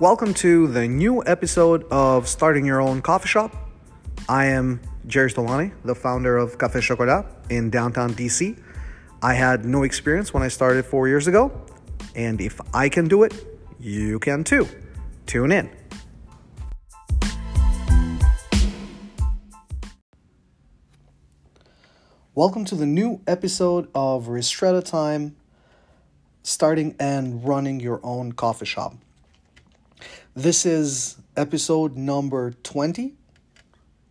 Welcome 0.00 0.34
to 0.34 0.66
the 0.66 0.88
new 0.88 1.22
episode 1.24 1.84
of 1.88 2.26
Starting 2.26 2.66
Your 2.66 2.80
Own 2.80 3.00
Coffee 3.00 3.28
Shop. 3.28 3.54
I 4.28 4.46
am 4.46 4.80
Jerry 5.06 5.30
Stolani, 5.30 5.72
the 5.84 5.94
founder 5.94 6.36
of 6.36 6.58
Café 6.58 6.82
Chocolat 6.82 7.24
in 7.48 7.70
downtown 7.70 8.12
DC. 8.12 8.60
I 9.22 9.34
had 9.34 9.64
no 9.64 9.84
experience 9.84 10.34
when 10.34 10.42
I 10.42 10.48
started 10.48 10.84
four 10.84 11.06
years 11.06 11.28
ago, 11.28 11.52
and 12.16 12.40
if 12.40 12.60
I 12.74 12.88
can 12.88 13.06
do 13.06 13.22
it, 13.22 13.34
you 13.78 14.18
can 14.18 14.42
too. 14.42 14.66
Tune 15.26 15.52
in. 15.52 15.70
Welcome 22.34 22.64
to 22.64 22.74
the 22.74 22.84
new 22.84 23.20
episode 23.28 23.88
of 23.94 24.26
Ristretto 24.26 24.84
Time, 24.84 25.36
starting 26.42 26.96
and 26.98 27.46
running 27.46 27.78
your 27.78 28.00
own 28.02 28.32
coffee 28.32 28.66
shop. 28.66 28.96
This 30.36 30.66
is 30.66 31.16
episode 31.36 31.96
number 31.96 32.50
20, 32.64 33.14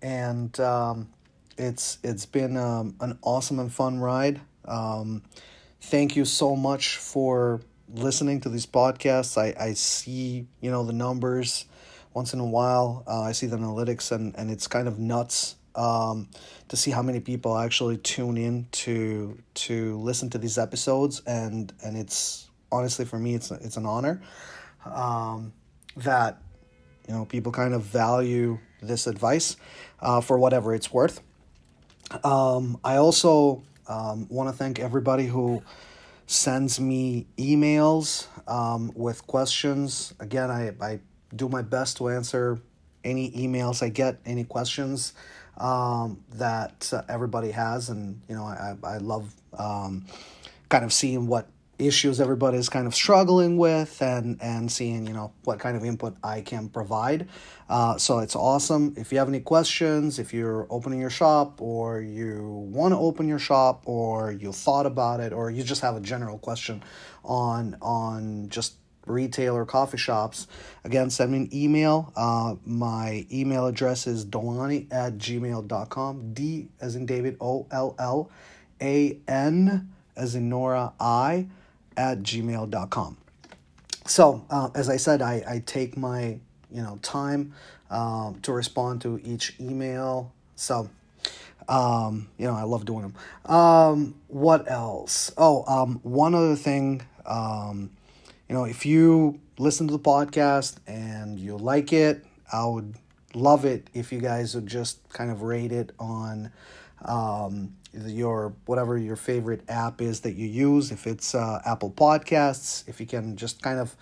and 0.01 0.57
um, 0.57 1.09
it's 1.57 1.97
it's 2.01 2.25
been 2.25 2.55
um, 2.55 2.95
an 3.01 3.19
awesome 3.21 3.59
and 3.59 3.69
fun 3.69 3.99
ride. 3.99 4.39
Um, 4.63 5.23
thank 5.81 6.15
you 6.15 6.23
so 6.23 6.55
much 6.55 6.95
for 6.95 7.59
listening 7.93 8.39
to 8.39 8.49
these 8.49 8.65
podcasts. 8.65 9.37
I, 9.37 9.53
I 9.61 9.73
see, 9.73 10.47
you 10.61 10.71
know, 10.71 10.85
the 10.85 10.93
numbers 10.93 11.65
once 12.13 12.33
in 12.33 12.39
a 12.39 12.47
while. 12.47 13.03
Uh, 13.05 13.23
I 13.23 13.33
see 13.33 13.47
the 13.47 13.57
analytics, 13.57 14.13
and, 14.13 14.33
and 14.37 14.49
it's 14.49 14.65
kind 14.65 14.87
of 14.87 14.97
nuts 14.97 15.57
um, 15.75 16.29
to 16.69 16.77
see 16.77 16.91
how 16.91 17.01
many 17.01 17.19
people 17.19 17.57
actually 17.57 17.97
tune 17.97 18.37
in 18.37 18.67
to 18.71 19.37
to 19.55 19.99
listen 19.99 20.29
to 20.29 20.37
these 20.37 20.57
episodes, 20.57 21.21
and 21.27 21.73
and 21.83 21.97
it's 21.97 22.49
honestly 22.71 23.03
for 23.03 23.19
me, 23.19 23.35
it's 23.35 23.52
it's 23.52 23.75
an 23.75 23.85
honor 23.85 24.21
um, 24.85 25.52
that 25.97 26.41
you 27.08 27.13
know 27.13 27.25
people 27.25 27.52
kind 27.52 27.73
of 27.73 27.83
value 27.83 28.59
this 28.81 29.08
advice 29.08 29.55
uh, 30.02 30.22
for 30.22 30.38
whatever 30.38 30.73
it's 30.73 30.91
worth. 30.91 31.22
Um, 32.23 32.80
I 32.83 32.97
also 32.97 33.63
um, 33.88 34.27
want 34.30 34.49
to 34.49 34.55
thank 34.55 34.80
everybody 34.80 35.25
who 35.25 35.64
sends 36.27 36.80
me 36.80 37.27
emails 37.38 38.27
um, 38.47 38.91
with 38.95 39.25
questions. 39.27 40.14
Again, 40.19 40.52
I, 40.52 40.73
I 40.81 40.99
do 41.36 41.49
my 41.49 41.61
best 41.61 41.97
to 41.97 42.09
answer 42.09 42.59
any 43.03 43.31
emails 43.31 43.83
I 43.83 43.89
get, 43.89 44.19
any 44.25 44.44
questions 44.44 45.14
um, 45.58 46.23
that 46.33 46.91
uh, 46.94 47.02
everybody 47.09 47.52
has. 47.52 47.89
And, 47.89 48.21
you 48.30 48.36
know, 48.36 48.44
I, 48.45 48.75
I 48.83 48.97
love 48.97 49.33
um, 49.58 50.05
kind 50.69 50.86
of 50.86 50.94
seeing 50.94 51.27
what 51.27 51.47
issues 51.79 52.21
everybody's 52.21 52.69
kind 52.69 52.85
of 52.85 52.93
struggling 52.93 53.57
with 53.57 54.02
and 54.02 54.38
and 54.41 54.71
seeing 54.71 55.07
you 55.07 55.13
know 55.13 55.33
what 55.43 55.59
kind 55.59 55.75
of 55.75 55.83
input 55.83 56.15
I 56.23 56.41
can 56.41 56.69
provide. 56.69 57.27
Uh, 57.69 57.97
so 57.97 58.19
it's 58.19 58.35
awesome. 58.35 58.93
If 58.97 59.11
you 59.11 59.17
have 59.17 59.27
any 59.27 59.39
questions, 59.39 60.19
if 60.19 60.33
you're 60.33 60.67
opening 60.69 60.99
your 60.99 61.09
shop 61.09 61.61
or 61.61 62.02
you 62.02 62.67
want 62.71 62.93
to 62.93 62.97
open 62.97 63.27
your 63.27 63.39
shop 63.39 63.83
or 63.85 64.31
you 64.31 64.52
thought 64.52 64.85
about 64.85 65.19
it 65.19 65.33
or 65.33 65.49
you 65.49 65.63
just 65.63 65.81
have 65.81 65.95
a 65.95 66.02
general 66.02 66.38
question 66.38 66.83
on 67.23 67.77
on 67.81 68.49
just 68.49 68.75
retail 69.05 69.55
or 69.55 69.65
coffee 69.65 69.97
shops, 69.97 70.47
again, 70.83 71.09
send 71.09 71.31
me 71.31 71.37
an 71.39 71.49
email. 71.53 72.13
Uh, 72.15 72.55
my 72.65 73.25
email 73.31 73.65
address 73.65 74.08
is 74.08 74.25
dollani 74.25 74.87
at 74.91 75.17
gmail.com. 75.17 76.33
D 76.33 76.67
as 76.80 76.95
in 76.95 77.05
David, 77.05 77.37
O 77.41 77.65
L 77.71 77.95
L 77.97 78.30
A 78.81 79.17
N 79.27 79.89
as 80.15 80.35
in 80.35 80.49
Nora, 80.49 80.93
I 80.99 81.47
at 81.97 82.19
gmail.com. 82.19 83.17
So, 84.05 84.45
uh, 84.49 84.69
as 84.75 84.89
I 84.89 84.97
said, 84.97 85.22
I, 85.22 85.44
I 85.47 85.63
take 85.66 85.97
my 85.97 86.39
you 86.72 86.81
know 86.81 86.99
time 87.02 87.54
um, 87.89 88.39
to 88.42 88.52
respond 88.52 89.02
to 89.02 89.20
each 89.23 89.55
email. 89.59 90.31
So, 90.55 90.89
um, 91.70 92.27
you 92.37 92.48
know, 92.48 92.55
I 92.55 92.64
love 92.64 92.86
doing 92.86 93.02
them. 93.02 93.54
Um, 93.54 94.15
what 94.27 94.70
else? 94.70 95.31
Oh, 95.37 95.64
um, 95.67 95.99
one 96.04 96.36
other 96.36 96.55
thing. 96.55 97.04
Um, 97.26 97.92
you 98.49 98.55
know, 98.55 98.65
if 98.65 98.86
you 98.86 99.39
listen 99.58 99.87
to 99.87 99.93
the 99.93 99.99
podcast 99.99 100.77
and 100.87 101.39
you 101.39 101.58
like 101.58 101.93
it, 101.93 102.25
I 102.52 102.65
would 102.65 102.95
love 103.33 103.65
it 103.65 103.89
if 103.93 104.11
you 104.11 104.20
guys 104.20 104.55
would 104.55 104.67
just 104.67 105.08
kind 105.10 105.31
of 105.31 105.42
rate 105.42 105.71
it 105.71 105.92
on 105.99 106.52
um, 107.05 107.75
your 107.93 108.54
whatever 108.65 108.98
your 108.98 109.15
favorite 109.15 109.61
app 109.70 110.02
is 110.02 110.21
that 110.21 110.33
you 110.33 110.48
use. 110.48 110.92
If 110.92 111.08
it's 111.08 111.36
uh, 111.36 111.61
Apple 111.65 111.92
Podcasts, 111.92 112.87
if 112.87 112.99
you 112.99 113.05
can 113.05 113.36
just 113.36 113.61
kind 113.61 113.80
of 113.80 113.95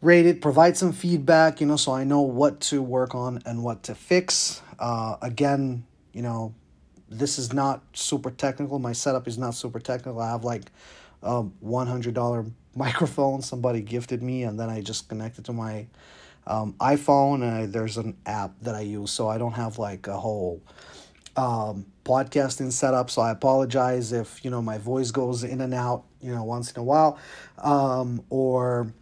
rate 0.00 0.26
it, 0.26 0.40
provide 0.40 0.76
some 0.76 0.92
feedback, 0.92 1.60
you 1.60 1.66
know, 1.66 1.76
so 1.76 1.92
I 1.92 2.04
know 2.04 2.20
what 2.20 2.60
to 2.62 2.82
work 2.82 3.14
on 3.14 3.42
and 3.46 3.64
what 3.64 3.82
to 3.84 3.94
fix. 3.94 4.62
Uh, 4.78 5.16
again, 5.22 5.84
you 6.12 6.22
know, 6.22 6.54
this 7.08 7.38
is 7.38 7.52
not 7.52 7.82
super 7.92 8.30
technical. 8.30 8.78
My 8.78 8.92
setup 8.92 9.26
is 9.28 9.38
not 9.38 9.54
super 9.54 9.80
technical. 9.80 10.20
I 10.20 10.30
have 10.30 10.44
like 10.44 10.70
a 11.22 11.44
hundred 11.62 12.14
dollar 12.14 12.46
microphone 12.74 13.42
somebody 13.42 13.80
gifted 13.80 14.22
me, 14.22 14.42
and 14.42 14.58
then 14.60 14.68
I 14.68 14.80
just 14.80 15.08
connected 15.08 15.44
to 15.46 15.52
my 15.52 15.86
um, 16.46 16.74
iPhone, 16.74 17.36
and 17.36 17.50
I, 17.50 17.66
there's 17.66 17.96
an 17.96 18.16
app 18.26 18.52
that 18.62 18.74
I 18.74 18.80
use, 18.80 19.10
so 19.10 19.28
I 19.28 19.38
don't 19.38 19.54
have 19.54 19.78
like 19.78 20.06
a 20.06 20.18
whole 20.18 20.62
um, 21.36 21.86
podcasting 22.06 22.72
setup. 22.72 23.10
So 23.10 23.20
I 23.20 23.32
apologize 23.32 24.12
if 24.12 24.44
you 24.44 24.50
know 24.50 24.62
my 24.62 24.78
voice 24.78 25.10
goes 25.10 25.42
in 25.42 25.60
and 25.60 25.74
out, 25.74 26.04
you 26.22 26.32
know, 26.34 26.44
once 26.44 26.72
in 26.72 26.80
a 26.80 26.84
while, 26.84 27.18
um, 27.58 28.22
or 28.30 28.92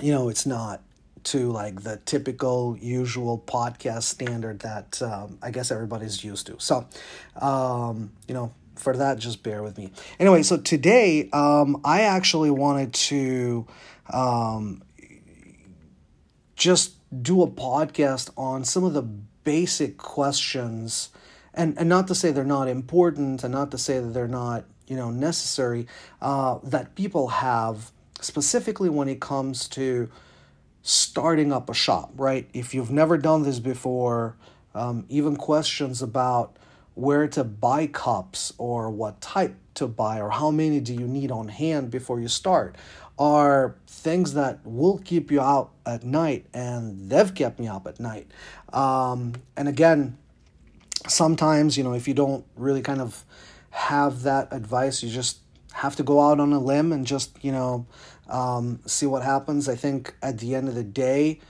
you 0.00 0.12
know, 0.12 0.28
it's 0.28 0.46
not 0.46 0.82
to 1.24 1.50
like 1.50 1.82
the 1.82 2.00
typical 2.04 2.78
usual 2.80 3.42
podcast 3.46 4.04
standard 4.04 4.60
that 4.60 5.02
um, 5.02 5.38
I 5.42 5.50
guess 5.50 5.70
everybody's 5.70 6.22
used 6.22 6.46
to. 6.46 6.56
So, 6.58 6.86
um, 7.40 8.12
you 8.28 8.34
know, 8.34 8.54
for 8.76 8.96
that, 8.96 9.18
just 9.18 9.42
bear 9.42 9.62
with 9.62 9.76
me. 9.76 9.92
Anyway, 10.20 10.42
so 10.44 10.56
today 10.56 11.28
um, 11.32 11.80
I 11.84 12.02
actually 12.02 12.50
wanted 12.50 12.94
to 12.94 13.66
um, 14.10 14.82
just 16.54 16.94
do 17.22 17.42
a 17.42 17.48
podcast 17.48 18.30
on 18.36 18.64
some 18.64 18.84
of 18.84 18.94
the 18.94 19.02
basic 19.02 19.98
questions 19.98 21.10
and 21.54 21.78
and 21.78 21.88
not 21.88 22.08
to 22.08 22.14
say 22.14 22.30
they're 22.30 22.44
not 22.44 22.68
important 22.68 23.44
and 23.44 23.52
not 23.52 23.70
to 23.70 23.78
say 23.78 23.98
that 23.98 24.14
they're 24.14 24.28
not 24.28 24.64
you 24.86 24.96
know 24.96 25.10
necessary 25.10 25.86
uh, 26.22 26.58
that 26.62 26.94
people 26.94 27.28
have 27.28 27.90
specifically 28.20 28.88
when 28.88 29.08
it 29.08 29.20
comes 29.20 29.68
to 29.68 30.08
starting 30.82 31.52
up 31.52 31.68
a 31.68 31.74
shop 31.74 32.10
right? 32.16 32.48
If 32.52 32.74
you've 32.74 32.90
never 32.90 33.18
done 33.18 33.42
this 33.42 33.58
before 33.58 34.36
um, 34.74 35.06
even 35.08 35.36
questions 35.36 36.02
about 36.02 36.56
where 36.94 37.28
to 37.28 37.44
buy 37.44 37.86
cups 37.86 38.52
or 38.58 38.90
what 38.90 39.20
type 39.20 39.54
to 39.74 39.86
buy 39.86 40.20
or 40.20 40.30
how 40.30 40.50
many 40.50 40.80
do 40.80 40.92
you 40.92 41.06
need 41.06 41.30
on 41.30 41.48
hand 41.48 41.90
before 41.90 42.20
you 42.20 42.28
start 42.28 42.74
are 43.18 43.76
things 43.86 44.34
that 44.34 44.58
will 44.64 44.98
keep 44.98 45.30
you 45.30 45.40
out 45.40 45.70
at 45.86 46.04
night 46.04 46.46
and 46.54 47.10
they've 47.10 47.34
kept 47.34 47.58
me 47.58 47.66
up 47.66 47.86
at 47.86 47.98
night. 47.98 48.30
Um, 48.72 49.34
and 49.56 49.68
again 49.68 50.18
sometimes, 51.06 51.76
you 51.76 51.84
know, 51.84 51.94
if 51.94 52.08
you 52.08 52.14
don't 52.14 52.44
really 52.56 52.82
kind 52.82 53.00
of 53.00 53.24
have 53.70 54.22
that 54.22 54.52
advice, 54.52 55.02
you 55.02 55.10
just 55.10 55.38
have 55.72 55.96
to 55.96 56.02
go 56.02 56.20
out 56.20 56.40
on 56.40 56.52
a 56.52 56.58
limb 56.58 56.92
and 56.92 57.06
just, 57.06 57.36
you 57.42 57.52
know, 57.52 57.86
um, 58.28 58.80
see 58.86 59.06
what 59.06 59.22
happens. 59.22 59.68
I 59.68 59.76
think 59.76 60.14
at 60.22 60.38
the 60.38 60.54
end 60.54 60.68
of 60.68 60.74
the 60.74 60.84
day, 60.84 61.40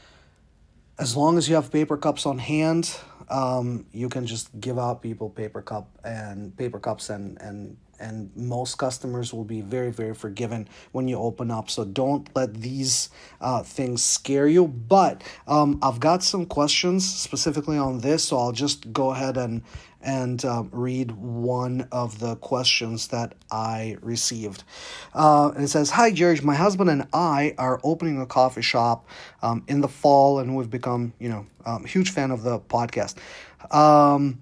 as 0.98 1.16
long 1.16 1.38
as 1.38 1.48
you 1.48 1.54
have 1.54 1.70
paper 1.70 1.96
cups 1.96 2.26
on 2.26 2.38
hand, 2.38 2.96
um, 3.30 3.86
you 3.92 4.08
can 4.08 4.26
just 4.26 4.48
give 4.60 4.78
out 4.78 5.02
people 5.02 5.30
paper 5.30 5.62
cup 5.62 5.88
and 6.04 6.56
paper 6.56 6.78
cups 6.78 7.10
and, 7.10 7.40
and 7.40 7.76
and 8.00 8.30
most 8.36 8.76
customers 8.78 9.32
will 9.32 9.44
be 9.44 9.60
very 9.60 9.90
very 9.90 10.14
forgiving 10.14 10.68
when 10.92 11.08
you 11.08 11.16
open 11.18 11.50
up 11.50 11.70
so 11.70 11.84
don't 11.84 12.28
let 12.34 12.54
these 12.54 13.10
uh, 13.40 13.62
things 13.62 14.02
scare 14.02 14.46
you 14.46 14.66
but 14.66 15.22
um, 15.46 15.78
i've 15.82 16.00
got 16.00 16.22
some 16.22 16.46
questions 16.46 17.08
specifically 17.08 17.78
on 17.78 18.00
this 18.00 18.24
so 18.24 18.38
i'll 18.38 18.52
just 18.52 18.92
go 18.92 19.10
ahead 19.10 19.36
and 19.36 19.62
and 20.00 20.44
um, 20.44 20.70
read 20.72 21.12
one 21.12 21.88
of 21.90 22.20
the 22.20 22.36
questions 22.36 23.08
that 23.08 23.34
I 23.50 23.96
received. 24.00 24.62
Uh, 25.14 25.50
and 25.54 25.64
it 25.64 25.68
says, 25.68 25.90
Hi, 25.90 26.10
George. 26.10 26.42
My 26.42 26.54
husband 26.54 26.90
and 26.90 27.06
I 27.12 27.54
are 27.58 27.80
opening 27.82 28.20
a 28.20 28.26
coffee 28.26 28.62
shop 28.62 29.08
um, 29.42 29.64
in 29.66 29.80
the 29.80 29.88
fall, 29.88 30.38
and 30.38 30.54
we've 30.56 30.70
become, 30.70 31.12
you 31.18 31.28
know, 31.28 31.46
um, 31.66 31.84
huge 31.84 32.10
fan 32.10 32.30
of 32.30 32.42
the 32.42 32.60
podcast. 32.60 33.16
Um, 33.74 34.40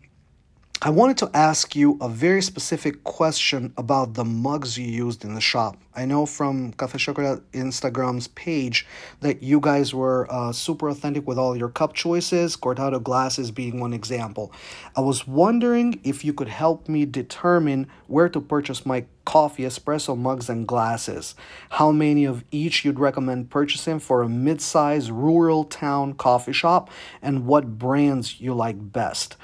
I 0.83 0.91
wanted 0.91 1.17
to 1.19 1.31
ask 1.33 1.75
you 1.75 1.97
a 2.03 2.09
very 2.09 2.43
specific 2.43 3.03
question 3.03 3.73
about 3.79 4.13
the 4.13 4.27
mugs 4.27 4.77
you 4.77 4.87
used 4.87 5.25
in 5.25 5.35
the 5.35 5.41
shop. 5.41 5.79
I 5.95 6.05
know 6.05 6.27
from 6.27 6.73
Cafe 6.73 6.99
Chocolate 6.99 7.51
Instagram's 7.53 8.29
page 8.29 8.87
that 9.21 9.43
you 9.43 9.59
guys 9.59 9.95
were 9.95 10.31
uh, 10.31 10.53
super 10.53 10.91
authentic 10.91 11.27
with 11.27 11.39
all 11.39 11.57
your 11.57 11.71
cup 11.71 11.95
choices, 11.95 12.59
Cortado 12.59 13.03
glasses 13.03 13.51
being 13.51 13.81
one 13.81 13.95
example. 13.95 14.53
I 14.95 15.01
was 15.01 15.27
wondering 15.27 15.99
if 16.05 16.27
you 16.27 16.35
could 16.35 16.49
help 16.49 16.91
me 16.91 17.07
determine 17.07 17.87
where 18.07 18.29
to 18.29 18.41
purchase 18.41 18.85
my 18.85 19.07
coffee, 19.25 19.63
espresso 19.63 20.17
mugs, 20.17 20.51
and 20.51 20.69
glasses. 20.69 21.35
How 21.71 21.91
many 21.91 22.27
of 22.27 22.45
each 22.51 22.85
you'd 22.85 23.01
recommend 23.01 23.49
purchasing 23.49 23.99
for 23.99 24.21
a 24.21 24.29
mid 24.29 24.61
sized 24.61 25.11
rural 25.11 25.65
town 25.65 26.13
coffee 26.13 26.53
shop, 26.53 26.91
and 27.23 27.47
what 27.47 27.79
brands 27.79 28.43
you 28.43 28.53
like 28.53 28.93
best. 28.93 29.37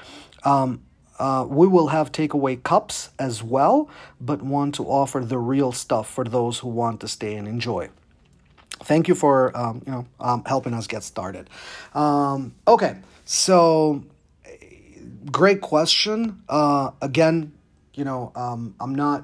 Um, 0.45 0.83
uh, 1.19 1.45
we 1.47 1.67
will 1.67 1.87
have 1.87 2.11
takeaway 2.11 2.61
cups 2.61 3.09
as 3.19 3.43
well, 3.43 3.89
but 4.19 4.41
want 4.41 4.75
to 4.75 4.83
offer 4.85 5.19
the 5.19 5.37
real 5.37 5.71
stuff 5.71 6.09
for 6.09 6.23
those 6.23 6.59
who 6.59 6.69
want 6.69 7.01
to 7.01 7.07
stay 7.07 7.35
and 7.35 7.47
enjoy. 7.47 7.89
Thank 8.83 9.07
you 9.07 9.15
for 9.15 9.55
um, 9.55 9.81
you 9.85 9.91
know 9.91 10.05
um, 10.19 10.43
helping 10.45 10.73
us 10.73 10.87
get 10.87 11.03
started. 11.03 11.49
Um, 11.93 12.53
okay, 12.67 12.97
so 13.25 14.03
great 15.31 15.61
question. 15.61 16.41
Uh, 16.49 16.91
again, 17.01 17.53
you 17.93 18.03
know 18.03 18.31
um, 18.35 18.75
I'm 18.79 18.95
not 18.95 19.23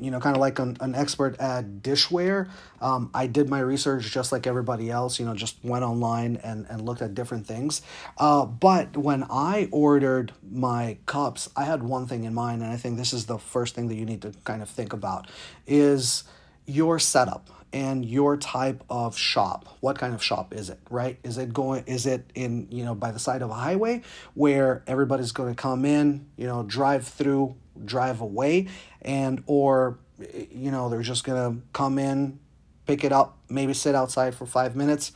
you 0.00 0.10
know, 0.10 0.20
kind 0.20 0.36
of 0.36 0.40
like 0.40 0.58
an, 0.58 0.76
an 0.80 0.94
expert 0.94 1.38
at 1.40 1.82
dishware. 1.82 2.48
Um, 2.80 3.10
I 3.14 3.26
did 3.26 3.48
my 3.48 3.60
research 3.60 4.10
just 4.10 4.32
like 4.32 4.46
everybody 4.46 4.90
else, 4.90 5.18
you 5.18 5.26
know, 5.26 5.34
just 5.34 5.56
went 5.62 5.84
online 5.84 6.36
and, 6.36 6.66
and 6.68 6.82
looked 6.82 7.02
at 7.02 7.14
different 7.14 7.46
things. 7.46 7.82
Uh, 8.18 8.44
but 8.44 8.96
when 8.96 9.24
I 9.30 9.68
ordered 9.72 10.32
my 10.48 10.98
cups, 11.06 11.48
I 11.56 11.64
had 11.64 11.82
one 11.82 12.06
thing 12.06 12.24
in 12.24 12.34
mind, 12.34 12.62
and 12.62 12.70
I 12.70 12.76
think 12.76 12.96
this 12.96 13.12
is 13.12 13.26
the 13.26 13.38
first 13.38 13.74
thing 13.74 13.88
that 13.88 13.96
you 13.96 14.04
need 14.04 14.22
to 14.22 14.32
kind 14.44 14.62
of 14.62 14.68
think 14.68 14.92
about 14.92 15.28
is 15.66 16.24
your 16.66 16.98
setup 16.98 17.50
and 17.72 18.04
your 18.04 18.36
type 18.36 18.82
of 18.88 19.18
shop 19.18 19.76
what 19.80 19.98
kind 19.98 20.14
of 20.14 20.22
shop 20.22 20.54
is 20.54 20.70
it 20.70 20.78
right 20.88 21.18
is 21.24 21.36
it 21.36 21.52
going 21.52 21.82
is 21.86 22.06
it 22.06 22.24
in 22.34 22.66
you 22.70 22.84
know 22.84 22.94
by 22.94 23.10
the 23.10 23.18
side 23.18 23.42
of 23.42 23.50
a 23.50 23.54
highway 23.54 24.00
where 24.34 24.82
everybody's 24.86 25.32
going 25.32 25.54
to 25.54 25.60
come 25.60 25.84
in 25.84 26.26
you 26.36 26.46
know 26.46 26.62
drive 26.62 27.06
through 27.06 27.54
drive 27.84 28.20
away 28.20 28.66
and 29.06 29.42
or 29.46 29.98
you 30.28 30.70
know 30.70 30.88
they're 30.90 31.02
just 31.02 31.24
gonna 31.24 31.56
come 31.72 31.98
in 31.98 32.38
pick 32.86 33.04
it 33.04 33.12
up 33.12 33.38
maybe 33.48 33.72
sit 33.72 33.94
outside 33.94 34.34
for 34.34 34.46
five 34.46 34.76
minutes 34.76 35.12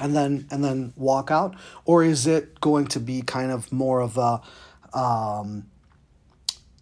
and 0.00 0.16
then 0.16 0.46
and 0.50 0.64
then 0.64 0.92
walk 0.96 1.30
out? 1.30 1.54
Or 1.84 2.02
is 2.02 2.26
it 2.26 2.60
going 2.60 2.86
to 2.88 3.00
be 3.00 3.22
kind 3.22 3.52
of 3.52 3.70
more 3.70 4.00
of 4.00 4.16
a 4.16 4.40
um, 4.98 5.66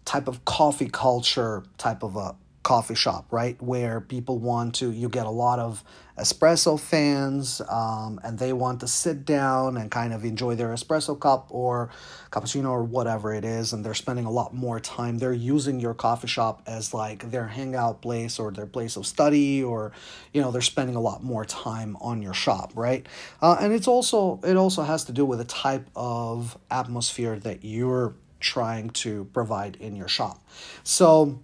type 0.05 0.27
of 0.27 0.45
coffee 0.45 0.89
culture 0.91 1.63
type 1.77 2.03
of 2.03 2.15
a 2.15 2.35
coffee 2.69 2.93
shop, 2.93 3.25
right? 3.31 3.59
Where 3.59 3.99
people 3.99 4.37
want 4.37 4.75
to, 4.75 4.91
you 4.91 5.09
get 5.09 5.25
a 5.25 5.31
lot 5.31 5.57
of 5.57 5.83
espresso 6.19 6.79
fans 6.79 7.63
um, 7.67 8.19
and 8.23 8.37
they 8.37 8.53
want 8.53 8.81
to 8.81 8.87
sit 8.87 9.25
down 9.25 9.75
and 9.75 9.89
kind 9.89 10.13
of 10.13 10.23
enjoy 10.23 10.53
their 10.53 10.67
espresso 10.67 11.19
cup 11.19 11.47
or 11.49 11.89
cappuccino 12.29 12.69
or 12.69 12.83
whatever 12.83 13.33
it 13.33 13.43
is. 13.43 13.73
And 13.73 13.83
they're 13.83 13.95
spending 13.95 14.25
a 14.25 14.29
lot 14.29 14.53
more 14.53 14.79
time. 14.79 15.17
They're 15.17 15.33
using 15.33 15.79
your 15.79 15.95
coffee 15.95 16.27
shop 16.27 16.61
as 16.67 16.93
like 16.93 17.31
their 17.31 17.47
hangout 17.47 18.03
place 18.03 18.37
or 18.37 18.51
their 18.51 18.67
place 18.67 18.97
of 18.97 19.07
study 19.07 19.63
or, 19.63 19.91
you 20.31 20.39
know, 20.39 20.51
they're 20.51 20.61
spending 20.61 20.95
a 20.95 21.01
lot 21.01 21.23
more 21.23 21.45
time 21.45 21.97
on 21.99 22.21
your 22.21 22.35
shop, 22.35 22.71
right? 22.75 23.03
Uh, 23.41 23.57
and 23.59 23.73
it's 23.73 23.87
also, 23.87 24.39
it 24.43 24.57
also 24.57 24.83
has 24.83 25.05
to 25.05 25.11
do 25.11 25.25
with 25.25 25.39
the 25.39 25.45
type 25.45 25.87
of 25.95 26.55
atmosphere 26.69 27.39
that 27.39 27.65
you're 27.65 28.13
trying 28.39 28.91
to 28.91 29.25
provide 29.33 29.75
in 29.77 29.95
your 29.95 30.07
shop. 30.07 30.39
So, 30.83 31.39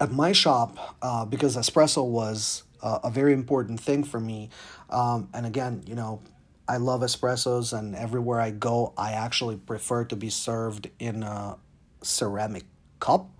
at 0.00 0.12
my 0.12 0.32
shop, 0.32 0.96
uh, 1.02 1.24
because 1.24 1.56
espresso 1.56 2.04
was 2.04 2.64
uh, 2.82 3.00
a 3.04 3.10
very 3.10 3.32
important 3.32 3.80
thing 3.80 4.04
for 4.04 4.20
me, 4.20 4.50
um, 4.90 5.28
and 5.34 5.46
again, 5.46 5.82
you 5.86 5.94
know, 5.94 6.22
I 6.68 6.76
love 6.76 7.00
espressos, 7.00 7.76
and 7.76 7.96
everywhere 7.96 8.40
I 8.40 8.50
go, 8.50 8.92
I 8.96 9.12
actually 9.12 9.56
prefer 9.56 10.04
to 10.04 10.16
be 10.16 10.30
served 10.30 10.90
in 10.98 11.22
a 11.22 11.56
ceramic 12.02 12.64
cup, 13.00 13.30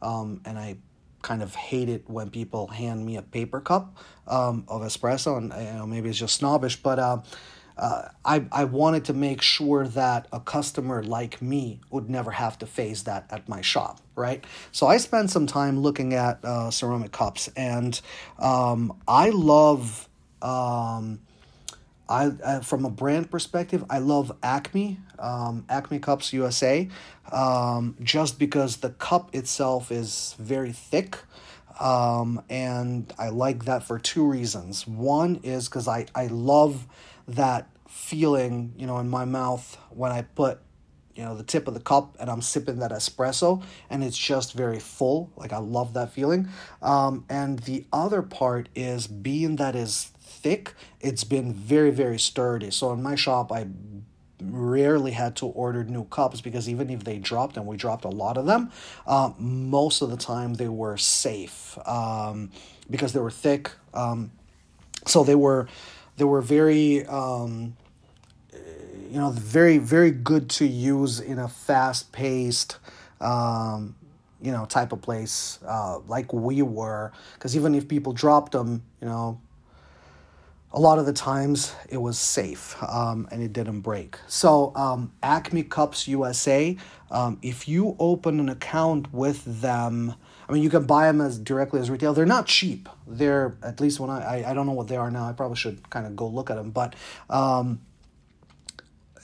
um, 0.00 0.40
and 0.44 0.58
I 0.58 0.78
kind 1.22 1.42
of 1.42 1.54
hate 1.54 1.88
it 1.88 2.08
when 2.08 2.30
people 2.30 2.68
hand 2.68 3.04
me 3.04 3.16
a 3.16 3.22
paper 3.22 3.60
cup 3.60 3.96
um, 4.26 4.64
of 4.68 4.82
espresso, 4.82 5.36
and 5.36 5.52
you 5.52 5.78
know, 5.78 5.86
maybe 5.86 6.08
it's 6.08 6.18
just 6.18 6.36
snobbish, 6.36 6.76
but. 6.76 6.98
Uh, 6.98 7.18
uh, 7.78 8.08
I, 8.24 8.44
I 8.50 8.64
wanted 8.64 9.04
to 9.06 9.14
make 9.14 9.40
sure 9.40 9.86
that 9.86 10.26
a 10.32 10.40
customer 10.40 11.02
like 11.02 11.40
me 11.40 11.80
would 11.90 12.10
never 12.10 12.32
have 12.32 12.58
to 12.58 12.66
face 12.66 13.02
that 13.02 13.26
at 13.30 13.48
my 13.48 13.60
shop, 13.60 14.00
right? 14.16 14.44
So 14.72 14.88
I 14.88 14.96
spent 14.96 15.30
some 15.30 15.46
time 15.46 15.80
looking 15.80 16.12
at 16.12 16.44
uh, 16.44 16.70
ceramic 16.72 17.12
cups, 17.12 17.48
and 17.56 17.98
um, 18.38 18.98
I 19.06 19.30
love, 19.30 20.08
um, 20.42 21.20
I 22.08 22.26
uh, 22.26 22.60
from 22.60 22.84
a 22.84 22.90
brand 22.90 23.30
perspective, 23.30 23.84
I 23.88 23.98
love 23.98 24.32
Acme, 24.42 24.98
um, 25.20 25.64
Acme 25.68 26.00
Cups 26.00 26.32
USA, 26.32 26.88
um, 27.30 27.96
just 28.02 28.40
because 28.40 28.78
the 28.78 28.90
cup 28.90 29.34
itself 29.34 29.92
is 29.92 30.34
very 30.38 30.72
thick. 30.72 31.18
Um, 31.78 32.42
and 32.50 33.12
I 33.20 33.28
like 33.28 33.66
that 33.66 33.84
for 33.84 34.00
two 34.00 34.26
reasons. 34.26 34.84
One 34.84 35.38
is 35.44 35.68
because 35.68 35.86
I, 35.86 36.06
I 36.12 36.26
love 36.26 36.88
that 37.28 37.68
feeling, 37.88 38.72
you 38.76 38.86
know, 38.86 38.98
in 38.98 39.08
my 39.08 39.24
mouth 39.24 39.78
when 39.90 40.10
I 40.10 40.22
put, 40.22 40.60
you 41.14 41.24
know, 41.24 41.36
the 41.36 41.42
tip 41.42 41.68
of 41.68 41.74
the 41.74 41.80
cup 41.80 42.16
and 42.18 42.30
I'm 42.30 42.42
sipping 42.42 42.78
that 42.78 42.90
espresso 42.90 43.62
and 43.90 44.02
it's 44.02 44.16
just 44.16 44.54
very 44.54 44.78
full. 44.78 45.30
Like 45.36 45.52
I 45.52 45.58
love 45.58 45.94
that 45.94 46.12
feeling. 46.12 46.48
Um, 46.80 47.24
and 47.28 47.60
the 47.60 47.84
other 47.92 48.22
part 48.22 48.68
is 48.74 49.06
being 49.06 49.56
that 49.56 49.76
is 49.76 50.12
thick, 50.20 50.74
it's 51.00 51.24
been 51.24 51.52
very, 51.52 51.90
very 51.90 52.18
sturdy. 52.18 52.70
So 52.70 52.92
in 52.92 53.02
my 53.02 53.14
shop, 53.14 53.52
I 53.52 53.66
rarely 54.40 55.10
had 55.10 55.34
to 55.36 55.46
order 55.46 55.82
new 55.84 56.04
cups 56.04 56.40
because 56.40 56.68
even 56.68 56.90
if 56.90 57.04
they 57.04 57.18
dropped 57.18 57.56
and 57.56 57.66
we 57.66 57.76
dropped 57.76 58.04
a 58.04 58.08
lot 58.08 58.36
of 58.36 58.46
them 58.46 58.70
uh, 59.06 59.32
most 59.38 60.00
of 60.00 60.10
the 60.10 60.16
time 60.16 60.54
they 60.54 60.68
were 60.68 60.96
safe 60.96 61.76
um, 61.86 62.50
because 62.88 63.12
they 63.12 63.20
were 63.20 63.32
thick 63.32 63.72
um, 63.94 64.30
so 65.06 65.24
they 65.24 65.34
were 65.34 65.66
they 66.18 66.24
were 66.24 66.42
very 66.42 67.06
um, 67.06 67.76
you 68.52 69.18
know 69.18 69.30
very 69.30 69.78
very 69.78 70.10
good 70.10 70.50
to 70.50 70.66
use 70.66 71.20
in 71.20 71.38
a 71.38 71.48
fast 71.48 72.12
paced 72.12 72.78
um, 73.20 73.94
you 74.42 74.52
know 74.52 74.66
type 74.66 74.92
of 74.92 75.00
place 75.00 75.58
uh, 75.66 75.98
like 76.06 76.32
we 76.32 76.60
were 76.62 77.12
because 77.34 77.56
even 77.56 77.74
if 77.74 77.88
people 77.88 78.12
dropped 78.12 78.52
them 78.52 78.82
you 79.00 79.08
know 79.08 79.40
a 80.72 80.80
lot 80.80 80.98
of 80.98 81.06
the 81.06 81.12
times 81.12 81.74
it 81.88 81.96
was 81.96 82.18
safe 82.18 82.76
um, 82.82 83.26
and 83.30 83.42
it 83.42 83.52
didn't 83.52 83.80
break. 83.80 84.18
So, 84.26 84.72
um, 84.76 85.12
Acme 85.22 85.62
Cups 85.62 86.06
USA, 86.06 86.76
um, 87.10 87.38
if 87.42 87.66
you 87.66 87.96
open 87.98 88.38
an 88.38 88.50
account 88.50 89.12
with 89.12 89.62
them, 89.62 90.14
I 90.48 90.52
mean, 90.52 90.62
you 90.62 90.70
can 90.70 90.84
buy 90.84 91.06
them 91.06 91.20
as 91.20 91.38
directly 91.38 91.80
as 91.80 91.90
retail. 91.90 92.14
They're 92.14 92.24
not 92.24 92.46
cheap. 92.46 92.88
They're 93.06 93.56
at 93.62 93.80
least 93.80 94.00
when 94.00 94.10
I 94.10 94.42
I, 94.42 94.50
I 94.50 94.54
don't 94.54 94.66
know 94.66 94.72
what 94.72 94.88
they 94.88 94.96
are 94.96 95.10
now. 95.10 95.28
I 95.28 95.32
probably 95.32 95.56
should 95.56 95.90
kind 95.90 96.06
of 96.06 96.16
go 96.16 96.26
look 96.26 96.50
at 96.50 96.56
them, 96.56 96.70
but 96.70 96.94
um, 97.28 97.80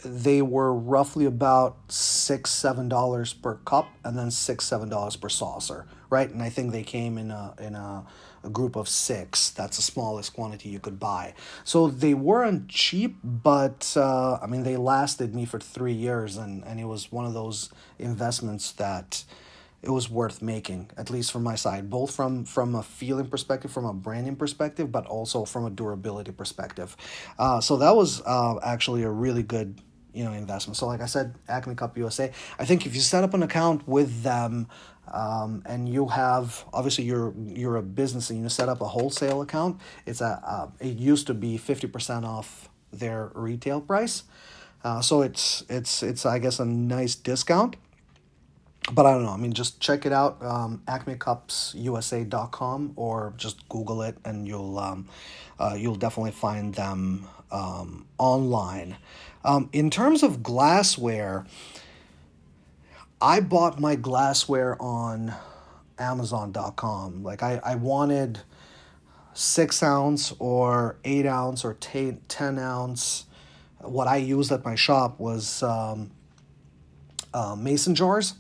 they 0.05 0.43
were 0.43 0.73
roughly 0.73 1.25
about 1.25 1.77
six 1.89 2.51
seven 2.51 2.89
dollars 2.89 3.33
per 3.33 3.55
cup, 3.55 3.89
and 4.05 4.19
then 4.19 4.31
six 4.31 4.67
seven 4.67 4.89
dollars 4.89 5.17
per 5.17 5.31
saucer, 5.31 5.87
right? 6.11 6.29
And 6.29 6.43
I 6.43 6.51
think 6.51 6.73
they 6.73 6.83
came 6.83 7.17
in 7.17 7.31
a 7.31 7.55
in 7.59 7.75
a, 7.75 8.05
a 8.43 8.51
group 8.51 8.77
of 8.77 8.87
six. 8.87 9.49
That's 9.51 9.77
the 9.77 9.83
smallest 9.83 10.35
quantity 10.35 10.69
you 10.69 10.79
could 10.79 11.01
buy. 11.01 11.33
So 11.65 11.89
they 11.89 12.13
weren't 12.13 12.69
cheap, 12.69 13.17
but 13.25 13.95
uh, 13.97 14.39
I 14.43 14.47
mean 14.47 14.63
they 14.63 14.77
lasted 14.77 15.35
me 15.35 15.47
for 15.47 15.59
three 15.59 15.95
years, 15.95 16.37
and 16.37 16.63
and 16.65 16.79
it 16.79 16.87
was 16.87 17.11
one 17.11 17.25
of 17.25 17.33
those 17.33 17.71
investments 17.99 18.73
that 18.73 19.25
it 19.85 19.91
was 19.91 20.09
worth 20.09 20.41
making 20.41 20.91
at 20.97 21.11
least 21.11 21.31
from 21.31 21.43
my 21.43 21.55
side 21.55 21.91
both 21.91 22.15
from 22.15 22.45
from 22.45 22.75
a 22.75 22.83
feeling 22.83 23.27
perspective 23.27 23.71
from 23.71 23.85
a 23.85 23.93
branding 23.93 24.35
perspective 24.35 24.91
but 24.91 25.07
also 25.07 25.45
from 25.45 25.67
a 25.67 25.71
durability 25.71 26.33
perspective. 26.33 26.97
Uh, 27.39 27.61
so 27.61 27.77
that 27.77 27.95
was 27.95 28.23
uh, 28.23 28.59
actually 28.65 29.03
a 29.03 29.11
really 29.11 29.43
good 29.43 29.81
you 30.15 30.25
know 30.25 30.33
investment. 30.33 30.77
So 30.77 30.87
like 30.87 31.01
i 31.01 31.07
said 31.07 31.35
acme 31.49 31.75
cup 31.75 31.99
usa 31.99 32.33
i 32.59 32.65
think 32.65 32.87
if 32.87 32.95
you 32.95 33.01
set 33.01 33.25
up 33.25 33.35
an 33.35 33.43
account 33.43 33.87
with 33.87 34.23
them 34.23 34.69
um, 35.13 35.63
and 35.67 35.87
you 35.89 36.09
have 36.09 36.65
obviously 36.73 37.05
you're 37.05 37.35
you're 37.45 37.77
a 37.77 37.83
business 37.83 38.31
and 38.31 38.43
you 38.43 38.49
set 38.49 38.69
up 38.69 38.81
a 38.81 38.89
wholesale 38.89 39.43
account 39.43 39.81
it's 40.07 40.23
a 40.23 40.41
uh, 40.47 40.69
it 40.81 40.97
used 40.99 41.27
to 41.27 41.35
be 41.35 41.59
50% 41.59 42.25
off 42.25 42.71
their 42.93 43.31
retail 43.35 43.81
price. 43.81 44.23
Uh, 44.85 45.01
so 45.01 45.23
it's 45.23 45.65
it's 45.71 46.03
it's 46.03 46.27
i 46.27 46.39
guess 46.39 46.61
a 46.61 46.65
nice 46.65 47.15
discount 47.15 47.75
but 48.93 49.07
I 49.07 49.13
don't 49.13 49.25
know. 49.25 49.31
I 49.31 49.37
mean, 49.37 49.53
just 49.53 49.81
check 49.81 50.05
it 50.05 50.13
out, 50.13 50.45
um, 50.45 50.83
acmecupsusa.com 50.87 52.93
or 52.97 53.33
just 53.37 53.69
Google 53.69 54.03
it 54.03 54.19
and 54.25 54.47
you'll 54.47 54.79
um, 54.79 55.09
uh, 55.59 55.77
you'll 55.79 55.97
definitely 55.97 56.33
find 56.33 56.75
them 56.75 57.27
um, 57.51 58.07
online. 58.19 58.97
Um, 59.45 59.69
in 59.73 59.91
terms 59.91 60.23
of 60.23 60.43
glassware, 60.43 61.47
I 63.21 63.41
bought 63.41 63.81
my 63.81 63.95
glassware 63.95 64.81
on 64.81 65.35
Amazon.com. 65.99 67.23
Like 67.23 67.43
I, 67.43 67.61
I 67.65 67.77
wanted 67.77 68.41
six 69.33 69.83
ounce 69.83 70.33
or 70.39 70.97
eight 71.05 71.27
ounce 71.27 71.65
or 71.65 71.75
t- 71.75 72.19
10 72.29 72.59
ounce. 72.59 73.25
What 73.81 74.09
I 74.09 74.17
used 74.17 74.51
at 74.53 74.65
my 74.65 74.75
shop 74.75 75.21
was 75.21 75.63
um, 75.63 76.11
uh, 77.33 77.57
mason 77.57 77.95
jars, 77.95 78.35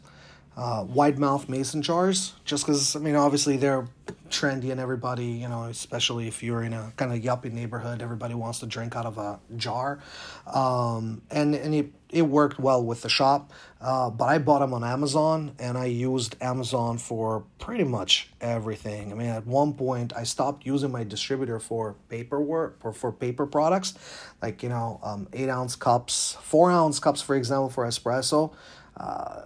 uh, 0.57 0.85
wide 0.89 1.19
mouth 1.19 1.49
mason 1.49 1.83
jars, 1.83 2.35
just 2.45 2.65
because, 2.65 2.95
I 2.95 3.01
mean, 3.01 3.17
obviously 3.17 3.57
they're 3.57 3.87
trendy 4.31 4.71
and 4.71 4.81
everybody, 4.81 5.27
you 5.27 5.49
know, 5.49 5.65
especially 5.65 6.29
if 6.29 6.43
you're 6.43 6.63
in 6.63 6.73
a 6.73 6.93
kind 6.97 7.13
of 7.13 7.21
yuppie 7.21 7.53
neighborhood, 7.53 8.03
everybody 8.03 8.35
wants 8.35 8.59
to 8.61 8.67
drink 8.67 8.97
out 8.97 9.07
of 9.07 9.19
a 9.19 9.39
jar. 9.57 10.01
Um, 10.47 11.23
and 11.31 11.55
and 11.55 11.75
it, 11.75 11.93
it 12.11 12.23
worked 12.23 12.59
well 12.59 12.83
with 12.85 13.03
the 13.03 13.09
shop. 13.09 13.53
Uh, 13.81 14.11
but 14.11 14.27
I 14.27 14.39
bought 14.39 14.61
them 14.61 14.73
on 14.73 14.83
Amazon 14.83 15.55
and 15.59 15.77
I 15.77 15.87
used 15.87 16.37
Amazon 16.41 16.99
for 16.99 17.45
pretty 17.59 17.85
much 17.85 18.31
everything. 18.41 19.13
I 19.13 19.15
mean, 19.15 19.29
at 19.29 19.47
one 19.47 19.75
point, 19.75 20.13
I 20.17 20.25
stopped 20.25 20.65
using 20.65 20.91
my 20.91 21.05
distributor 21.05 21.59
for 21.59 21.97
paperwork 22.09 22.79
or 22.83 22.93
for 22.93 23.13
paper 23.13 23.47
products, 23.47 23.95
like, 24.41 24.63
you 24.63 24.69
know, 24.69 25.01
um, 25.03 25.29
eight 25.33 25.49
ounce 25.49 25.77
cups, 25.77 26.37
four 26.41 26.71
ounce 26.71 26.99
cups, 26.99 27.21
for 27.21 27.37
example, 27.37 27.69
for 27.69 27.85
espresso. 27.87 28.53
Uh, 28.97 29.43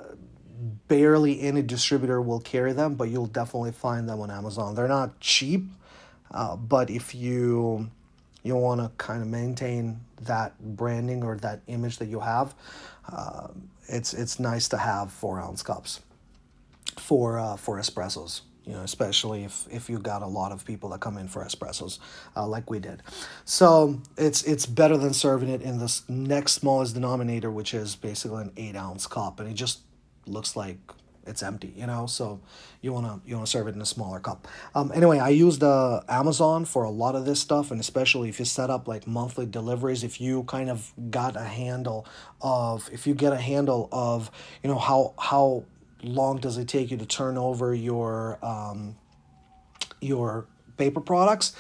barely 0.89 1.41
any 1.41 1.63
distributor 1.63 2.21
will 2.21 2.41
carry 2.41 2.73
them, 2.73 2.95
but 2.95 3.09
you'll 3.09 3.27
definitely 3.27 3.73
find 3.73 4.09
them 4.09 4.21
on 4.21 4.31
Amazon. 4.31 4.75
They're 4.75 4.89
not 4.89 5.21
cheap, 5.21 5.65
uh, 6.31 6.57
but 6.57 6.91
if 6.91 7.15
you 7.15 7.91
you 8.43 8.57
want 8.57 8.81
to 8.81 8.91
kind 8.99 9.21
of 9.21 9.29
maintain 9.29 10.01
that 10.23 10.59
branding 10.61 11.23
or 11.23 11.37
that 11.39 11.61
image 11.67 11.99
that 11.99 12.07
you 12.07 12.21
have, 12.21 12.55
uh, 13.11 13.49
it's 13.89 14.15
it's 14.15 14.39
nice 14.39 14.69
to 14.69 14.79
have 14.79 15.13
four 15.13 15.41
ounce 15.41 15.63
cups 15.63 16.01
for 16.97 17.39
uh, 17.39 17.57
for 17.57 17.79
espressos. 17.79 18.43
You 18.65 18.75
know, 18.75 18.83
especially 18.83 19.45
if 19.45 19.67
if 19.71 19.89
you 19.89 19.99
got 19.99 20.23
a 20.23 20.27
lot 20.27 20.53
of 20.53 20.65
people 20.65 20.91
that 20.91 21.01
come 21.01 21.17
in 21.17 21.29
for 21.29 21.43
espressos, 21.43 21.99
uh, 22.37 22.47
like 22.47 22.69
we 22.69 22.81
did. 22.81 23.03
So 23.45 24.01
it's 24.19 24.43
it's 24.43 24.67
better 24.67 24.97
than 24.97 25.15
serving 25.15 25.49
it 25.49 25.63
in 25.63 25.79
this 25.79 26.03
next 26.09 26.53
smallest 26.53 26.95
denominator, 26.95 27.51
which 27.51 27.73
is 27.73 27.97
basically 27.97 28.43
an 28.43 28.53
eight 28.59 28.77
ounce 28.77 29.07
cup, 29.07 29.41
and 29.41 29.49
it 29.49 29.55
just 29.55 29.81
looks 30.29 30.57
like 30.57 30.79
it's 31.29 31.43
empty, 31.43 31.73
you 31.77 31.87
know. 31.87 32.07
So 32.07 32.41
you 32.81 32.93
wanna 32.93 33.21
you 33.27 33.35
wanna 33.35 33.47
serve 33.47 33.69
it 33.69 33.75
in 33.75 33.83
a 33.83 33.87
smaller 33.87 34.19
cup. 34.19 34.49
Um, 34.75 34.91
anyway, 34.95 35.19
I 35.19 35.29
use 35.29 35.59
the 35.59 36.03
Amazon 36.09 36.65
for 36.65 36.85
a 36.85 36.91
lot 36.91 37.15
of 37.15 37.25
this 37.25 37.41
stuff, 37.41 37.71
and 37.71 37.81
especially 37.81 38.29
if 38.29 38.39
you 38.39 38.45
set 38.45 38.71
up 38.71 38.89
like 38.89 39.07
monthly 39.07 39.47
deliveries. 39.47 40.03
If 40.03 40.21
you 40.21 40.45
kind 40.45 40.71
of 40.71 40.93
got 41.11 41.37
a 41.37 41.45
handle 41.45 42.07
of, 42.41 42.89
if 42.93 43.07
you 43.07 43.15
get 43.15 43.33
a 43.33 43.39
handle 43.39 43.89
of, 43.93 44.31
you 44.63 44.71
know 44.71 44.79
how 44.79 45.15
how 45.19 45.65
long 46.03 46.39
does 46.39 46.57
it 46.59 46.69
take 46.69 46.91
you 46.91 46.97
to 46.97 47.07
turn 47.07 47.37
over 47.37 47.75
your 47.75 48.39
um, 48.43 48.97
your 50.01 50.47
paper 50.77 51.01
products, 51.01 51.55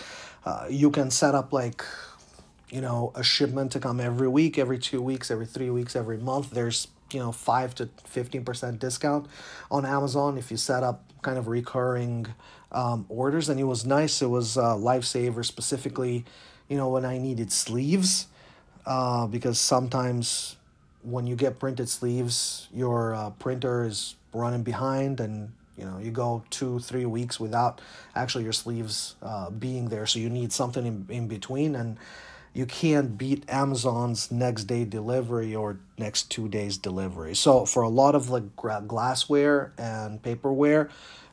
uh, 0.44 0.66
you 0.70 0.90
can 0.90 1.10
set 1.10 1.34
up 1.34 1.52
like 1.52 1.84
you 2.70 2.80
know 2.80 3.12
a 3.14 3.22
shipment 3.22 3.72
to 3.72 3.80
come 3.80 4.00
every 4.00 4.28
week, 4.28 4.58
every 4.58 4.78
two 4.78 5.02
weeks, 5.02 5.30
every 5.30 5.46
three 5.46 5.70
weeks, 5.70 5.94
every 5.94 6.18
month. 6.18 6.50
There's 6.50 6.88
you 7.12 7.20
know 7.20 7.32
5 7.32 7.74
to 7.76 7.86
15% 7.86 8.78
discount 8.78 9.26
on 9.70 9.86
amazon 9.86 10.38
if 10.38 10.50
you 10.50 10.56
set 10.56 10.82
up 10.82 11.04
kind 11.22 11.38
of 11.38 11.48
recurring 11.48 12.26
um, 12.70 13.06
orders. 13.08 13.48
And 13.48 13.58
it 13.58 13.64
was 13.64 13.84
nice. 13.84 14.22
It 14.22 14.26
was 14.28 14.56
uh, 14.56 14.74
lifesaver 14.74 15.44
specifically 15.44 16.24
you 16.68 16.76
know 16.76 16.88
when 16.88 17.04
i 17.04 17.18
needed 17.18 17.50
sleeves 17.50 18.26
uh, 18.86 19.26
because 19.26 19.58
sometimes 19.58 20.56
when 21.02 21.26
you 21.26 21.34
get 21.34 21.58
printed 21.58 21.88
sleeves 21.88 22.68
your 22.74 23.14
uh, 23.14 23.30
printer 23.30 23.84
is 23.84 24.16
running 24.32 24.62
behind 24.62 25.20
and 25.20 25.50
you 25.76 25.84
know 25.84 25.98
you 25.98 26.10
go 26.10 26.42
two 26.50 26.78
three 26.80 27.06
weeks 27.06 27.40
without 27.40 27.80
actually 28.14 28.44
your 28.44 28.52
sleeves 28.52 29.14
uh, 29.22 29.48
being 29.50 29.88
there. 29.88 30.06
So 30.06 30.18
you 30.18 30.28
need 30.28 30.52
something 30.52 30.84
in, 30.84 31.06
in 31.08 31.28
between. 31.28 31.76
And 31.76 31.96
you 32.58 32.66
can't 32.66 33.16
beat 33.16 33.44
Amazon's 33.48 34.32
next 34.32 34.64
day 34.64 34.84
delivery 34.84 35.54
or 35.54 35.78
next 35.96 36.28
two 36.28 36.48
days 36.48 36.76
delivery. 36.76 37.36
So 37.36 37.64
for 37.64 37.84
a 37.84 37.88
lot 37.88 38.16
of 38.16 38.30
like 38.30 38.56
glassware 38.56 39.72
and 39.78 40.20
paperware, 40.20 40.90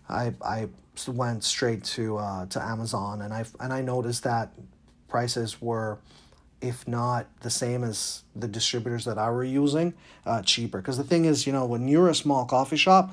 I 0.08 0.36
I 0.44 0.68
went 1.08 1.44
straight 1.44 1.84
to 1.96 2.18
uh, 2.18 2.46
to 2.46 2.62
Amazon 2.62 3.24
and 3.24 3.34
I 3.34 3.44
and 3.60 3.74
I 3.74 3.82
noticed 3.82 4.24
that 4.26 4.54
prices 5.08 5.60
were 5.60 5.98
if 6.62 6.88
not 6.88 7.26
the 7.42 7.50
same 7.50 7.84
as 7.84 8.22
the 8.36 8.48
distributors 8.48 9.06
that 9.06 9.18
I 9.18 9.32
were 9.32 9.44
using, 9.44 9.96
uh, 10.28 10.44
cheaper. 10.44 10.80
Because 10.80 10.98
the 10.98 11.04
thing 11.04 11.26
is, 11.26 11.48
you 11.48 11.54
know, 11.54 11.66
when 11.66 11.88
you're 11.88 12.10
a 12.10 12.16
small 12.16 12.46
coffee 12.46 12.78
shop, 12.78 13.12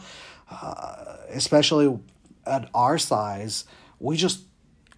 uh, 0.50 1.16
especially 1.31 1.99
at 2.47 2.69
our 2.75 2.99
size, 2.99 3.64
we 4.00 4.19
just 4.19 4.42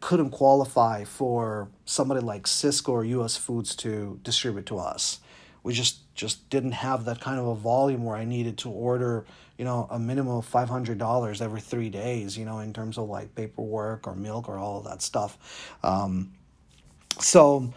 couldn't 0.05 0.33
qualify 0.33 1.03
for 1.03 1.67
somebody 1.87 2.21
like 2.21 2.43
Sysco 2.43 2.91
or 2.91 3.05
US 3.07 3.39
Foods 3.39 3.75
to 3.77 4.21
distribute 4.23 4.67
to 4.67 4.77
us. 4.77 5.21
We 5.63 5.73
just 5.73 6.15
just 6.15 6.51
didn't 6.51 6.73
have 6.73 7.07
that 7.07 7.23
kind 7.23 7.41
of 7.41 7.47
a 7.47 7.55
volume 7.55 8.05
where 8.05 8.15
I 8.15 8.27
needed 8.27 8.59
to 8.59 8.71
order, 8.71 9.25
you 9.57 9.65
know, 9.65 9.89
a 9.91 9.99
minimum 9.99 10.37
of 10.37 10.45
five 10.45 10.69
hundred 10.69 10.99
dollars 10.99 11.41
every 11.41 11.63
three 11.63 11.89
days, 11.89 12.37
you 12.37 12.45
know, 12.45 12.59
in 12.59 12.75
terms 12.75 12.99
of 12.99 13.09
like 13.09 13.35
paperwork 13.35 14.07
or 14.07 14.15
milk 14.15 14.47
or 14.47 14.59
all 14.59 14.77
of 14.77 14.85
that 14.85 15.01
stuff. 15.01 15.73
Um, 15.83 16.33
so, 17.19 17.73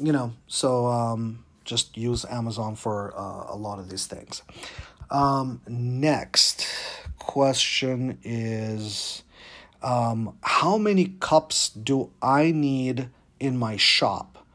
you 0.00 0.10
know, 0.10 0.32
so 0.48 0.86
um, 0.86 1.44
just 1.64 1.96
use 1.96 2.24
Amazon 2.28 2.74
for 2.74 3.14
uh, 3.16 3.54
a 3.54 3.56
lot 3.56 3.78
of 3.78 3.88
these 3.88 4.06
things. 4.08 4.42
Um, 5.12 5.60
next 5.68 6.66
question 7.20 8.18
is 8.24 9.22
um, 9.82 10.36
how 10.42 10.78
many 10.78 11.14
cups 11.20 11.70
do 11.70 12.10
I 12.20 12.50
need 12.50 13.08
in 13.38 13.56
my 13.56 13.76
shop? 13.76 14.46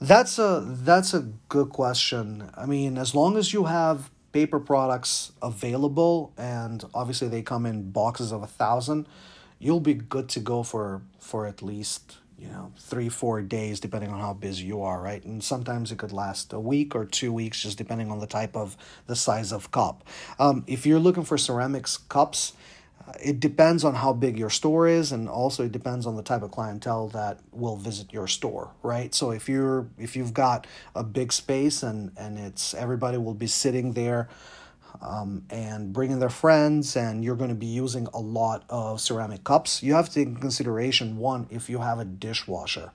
That's 0.00 0.38
a 0.38 0.62
that's 0.66 1.14
a 1.14 1.28
good 1.48 1.70
question. 1.70 2.50
I 2.56 2.66
mean, 2.66 2.98
as 2.98 3.14
long 3.14 3.36
as 3.36 3.52
you 3.52 3.64
have 3.64 4.10
paper 4.32 4.58
products 4.58 5.32
available 5.40 6.32
and 6.36 6.84
obviously 6.92 7.28
they 7.28 7.40
come 7.40 7.64
in 7.64 7.90
boxes 7.90 8.32
of 8.32 8.42
a 8.42 8.46
thousand, 8.48 9.06
you'll 9.58 9.80
be 9.80 9.94
good 9.94 10.28
to 10.30 10.40
go 10.40 10.62
for 10.62 11.02
for 11.18 11.46
at 11.46 11.62
least 11.62 12.18
you 12.38 12.48
know 12.48 12.72
three 12.76 13.08
four 13.08 13.40
days 13.40 13.80
depending 13.80 14.10
on 14.10 14.20
how 14.20 14.34
busy 14.34 14.64
you 14.64 14.82
are 14.82 15.00
right 15.00 15.24
and 15.24 15.42
sometimes 15.42 15.92
it 15.92 15.98
could 15.98 16.12
last 16.12 16.52
a 16.52 16.58
week 16.58 16.94
or 16.94 17.04
two 17.04 17.32
weeks 17.32 17.62
just 17.62 17.78
depending 17.78 18.10
on 18.10 18.18
the 18.18 18.26
type 18.26 18.56
of 18.56 18.76
the 19.06 19.16
size 19.16 19.52
of 19.52 19.70
cup 19.70 20.04
um, 20.38 20.64
if 20.66 20.84
you're 20.84 20.98
looking 20.98 21.24
for 21.24 21.38
ceramics 21.38 21.96
cups 21.96 22.52
it 23.22 23.40
depends 23.40 23.84
on 23.84 23.94
how 23.94 24.12
big 24.12 24.38
your 24.38 24.50
store 24.50 24.88
is 24.88 25.12
and 25.12 25.28
also 25.28 25.64
it 25.64 25.72
depends 25.72 26.06
on 26.06 26.16
the 26.16 26.22
type 26.22 26.42
of 26.42 26.50
clientele 26.50 27.08
that 27.08 27.38
will 27.52 27.76
visit 27.76 28.12
your 28.12 28.26
store 28.26 28.70
right? 28.82 29.14
So 29.14 29.30
if 29.30 29.48
you're 29.48 29.86
if 29.98 30.16
you've 30.16 30.34
got 30.34 30.66
a 30.94 31.02
big 31.02 31.32
space 31.32 31.82
and 31.82 32.12
and 32.16 32.38
it's 32.38 32.74
everybody 32.74 33.18
will 33.18 33.34
be 33.34 33.46
sitting 33.46 33.92
there 33.92 34.28
um, 35.02 35.44
and 35.50 35.92
bringing 35.92 36.18
their 36.18 36.30
friends 36.30 36.96
and 36.96 37.24
you're 37.24 37.36
going 37.36 37.50
to 37.50 37.56
be 37.56 37.66
using 37.66 38.08
a 38.14 38.20
lot 38.20 38.64
of 38.68 39.00
ceramic 39.00 39.44
cups 39.44 39.82
you 39.82 39.94
have 39.94 40.08
to 40.08 40.14
take 40.14 40.28
in 40.28 40.36
consideration 40.36 41.18
one 41.18 41.46
if 41.50 41.68
you 41.68 41.78
have 41.78 41.98
a 41.98 42.04
dishwasher 42.04 42.92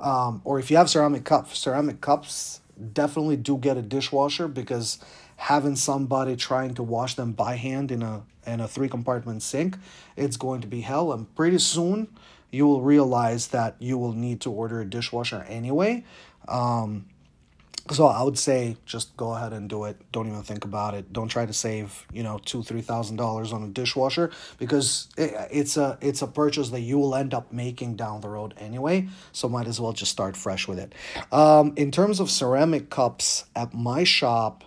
um, 0.00 0.42
or 0.44 0.58
if 0.58 0.70
you 0.70 0.76
have 0.76 0.90
ceramic 0.90 1.24
cups 1.24 1.58
ceramic 1.58 2.00
cups 2.00 2.60
definitely 2.92 3.36
do 3.36 3.56
get 3.56 3.76
a 3.76 3.82
dishwasher 3.82 4.48
because 4.48 4.98
having 5.42 5.74
somebody 5.74 6.36
trying 6.36 6.72
to 6.72 6.84
wash 6.84 7.16
them 7.16 7.32
by 7.32 7.56
hand 7.56 7.90
in 7.90 8.00
a 8.00 8.22
in 8.46 8.60
a 8.60 8.68
three 8.68 8.88
compartment 8.88 9.42
sink, 9.42 9.76
it's 10.16 10.36
going 10.36 10.60
to 10.60 10.68
be 10.68 10.80
hell. 10.80 11.12
And 11.12 11.32
pretty 11.34 11.58
soon, 11.58 12.08
you 12.52 12.66
will 12.66 12.82
realize 12.82 13.48
that 13.48 13.74
you 13.80 13.98
will 13.98 14.12
need 14.12 14.40
to 14.42 14.50
order 14.50 14.80
a 14.80 14.84
dishwasher 14.84 15.44
anyway. 15.48 16.04
Um, 16.46 17.06
so 17.90 18.06
I 18.06 18.22
would 18.22 18.38
say 18.38 18.76
just 18.86 19.16
go 19.16 19.34
ahead 19.34 19.52
and 19.52 19.68
do 19.68 19.84
it. 19.84 19.96
Don't 20.12 20.28
even 20.28 20.42
think 20.42 20.64
about 20.64 20.94
it. 20.94 21.12
Don't 21.12 21.26
try 21.26 21.44
to 21.44 21.52
save 21.52 22.06
you 22.12 22.22
know 22.22 22.38
two 22.44 22.62
three 22.62 22.80
thousand 22.80 23.16
dollars 23.16 23.52
on 23.52 23.64
a 23.64 23.68
dishwasher 23.68 24.30
because 24.58 25.08
it, 25.16 25.34
it's 25.50 25.76
a 25.76 25.98
it's 26.00 26.22
a 26.22 26.28
purchase 26.28 26.70
that 26.70 26.82
you 26.82 26.98
will 26.98 27.16
end 27.16 27.34
up 27.34 27.52
making 27.52 27.96
down 27.96 28.20
the 28.20 28.28
road 28.28 28.54
anyway. 28.58 29.08
So 29.32 29.48
might 29.48 29.66
as 29.66 29.80
well 29.80 29.92
just 29.92 30.12
start 30.12 30.36
fresh 30.36 30.68
with 30.68 30.78
it. 30.78 30.94
Um, 31.32 31.72
in 31.74 31.90
terms 31.90 32.20
of 32.20 32.30
ceramic 32.30 32.90
cups 32.90 33.44
at 33.56 33.74
my 33.74 34.04
shop, 34.04 34.62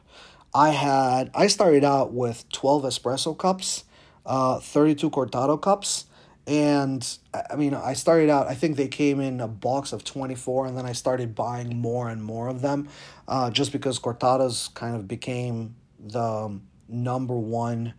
I 0.55 0.69
had 0.69 1.31
I 1.35 1.47
started 1.47 1.83
out 1.83 2.13
with 2.13 2.49
12 2.53 2.83
espresso 2.83 3.37
cups, 3.37 3.83
uh 4.25 4.61
32 4.61 5.09
cortado 5.09 5.61
cups, 5.61 6.05
and 6.47 7.05
I 7.33 7.57
mean 7.57 7.73
I 7.73 7.91
started 7.93 8.29
out 8.29 8.47
I 8.47 8.55
think 8.55 8.77
they 8.77 8.87
came 8.87 9.19
in 9.19 9.41
a 9.41 9.49
box 9.49 9.91
of 9.91 10.05
24 10.05 10.67
and 10.67 10.77
then 10.77 10.85
I 10.85 10.93
started 10.93 11.35
buying 11.35 11.75
more 11.75 12.07
and 12.07 12.23
more 12.23 12.47
of 12.47 12.61
them 12.61 12.87
uh 13.27 13.51
just 13.51 13.73
because 13.73 13.99
cortados 13.99 14.73
kind 14.73 14.95
of 14.95 15.09
became 15.09 15.75
the 15.99 16.57
number 16.87 17.35
one 17.35 17.93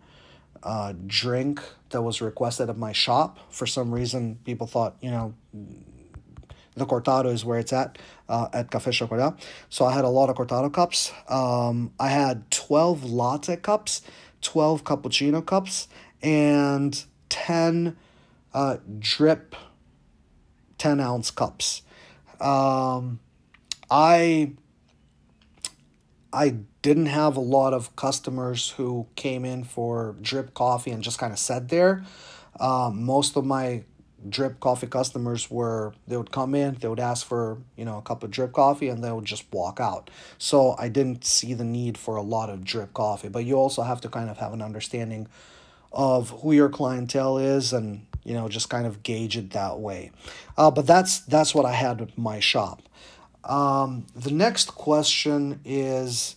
uh, 0.63 0.93
drink 1.05 1.61
that 1.91 2.01
was 2.01 2.21
requested 2.21 2.69
at 2.69 2.77
my 2.77 2.91
shop. 2.91 3.39
For 3.49 3.65
some 3.65 3.93
reason, 3.93 4.39
people 4.43 4.67
thought, 4.67 4.95
you 5.01 5.11
know, 5.11 5.33
the 6.77 6.85
cortado 6.85 7.31
is 7.31 7.43
where 7.43 7.59
it's 7.59 7.73
at 7.73 7.97
uh, 8.29 8.47
at 8.53 8.69
Café 8.69 8.91
Chocolat. 8.91 9.35
So 9.69 9.85
I 9.85 9.93
had 9.93 10.05
a 10.05 10.09
lot 10.09 10.29
of 10.29 10.35
cortado 10.35 10.71
cups. 10.71 11.11
Um, 11.27 11.91
I 11.99 12.09
had 12.09 12.49
12 12.51 13.03
latte 13.03 13.57
cups, 13.57 14.01
12 14.41 14.83
cappuccino 14.83 15.45
cups, 15.45 15.87
and 16.21 17.03
10 17.29 17.97
uh, 18.53 18.77
drip 18.99 19.55
10 20.77 20.99
ounce 20.99 21.31
cups. 21.31 21.81
Um, 22.39 23.19
I 23.89 24.53
I 26.31 26.55
didn't 26.81 27.07
have 27.07 27.35
a 27.35 27.41
lot 27.41 27.73
of 27.73 27.95
customers 27.95 28.71
who 28.71 29.07
came 29.15 29.43
in 29.43 29.63
for 29.63 30.15
drip 30.21 30.53
coffee 30.53 30.91
and 30.91 31.01
just 31.01 31.17
kind 31.17 31.33
of 31.33 31.39
sat 31.39 31.69
there. 31.69 32.03
Um, 32.59 33.03
most 33.03 33.35
of 33.37 33.45
my 33.45 33.83
drip 34.27 34.59
coffee 34.59 34.87
customers 34.87 35.49
were 35.51 35.93
they 36.07 36.17
would 36.17 36.31
come 36.31 36.55
in 36.55 36.75
they 36.81 36.87
would 36.87 36.99
ask 36.99 37.25
for 37.25 37.59
you 37.75 37.85
know 37.85 37.99
a 37.99 38.01
cup 38.01 38.23
of 38.23 38.31
drip 38.31 38.51
coffee 38.51 38.89
and 38.89 39.03
they 39.03 39.11
would 39.11 39.25
just 39.25 39.45
walk 39.51 39.79
out. 39.79 40.09
So 40.37 40.75
i 40.79 40.89
didn't 40.89 41.23
see 41.25 41.53
the 41.53 41.63
need 41.63 41.97
for 41.97 42.15
a 42.15 42.21
lot 42.21 42.49
of 42.49 42.63
drip 42.63 42.93
coffee 42.93 43.29
but 43.29 43.45
you 43.45 43.55
also 43.55 43.83
have 43.83 44.01
to 44.01 44.09
kind 44.09 44.29
of 44.29 44.37
have 44.37 44.53
an 44.53 44.61
understanding 44.61 45.27
of 45.91 46.29
who 46.41 46.51
your 46.51 46.69
clientele 46.69 47.37
is 47.37 47.73
and 47.73 48.05
you 48.23 48.33
know 48.33 48.49
just 48.49 48.69
kind 48.69 48.85
of 48.85 49.03
gauge 49.03 49.37
it 49.37 49.51
that 49.51 49.79
way. 49.79 50.11
Uh, 50.57 50.69
but 50.69 50.85
that's 50.85 51.19
that's 51.19 51.55
what 51.55 51.65
i 51.65 51.73
had 51.73 51.99
with 51.99 52.17
my 52.17 52.39
shop. 52.39 52.81
Um, 53.43 54.05
the 54.15 54.31
next 54.31 54.75
question 54.75 55.61
is 55.63 56.35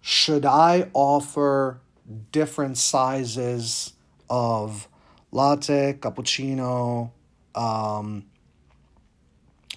should 0.00 0.46
i 0.46 0.88
offer 0.94 1.80
different 2.32 2.78
sizes 2.78 3.92
of 4.30 4.88
latte 5.36 5.94
cappuccino 6.00 7.10
um, 7.54 8.24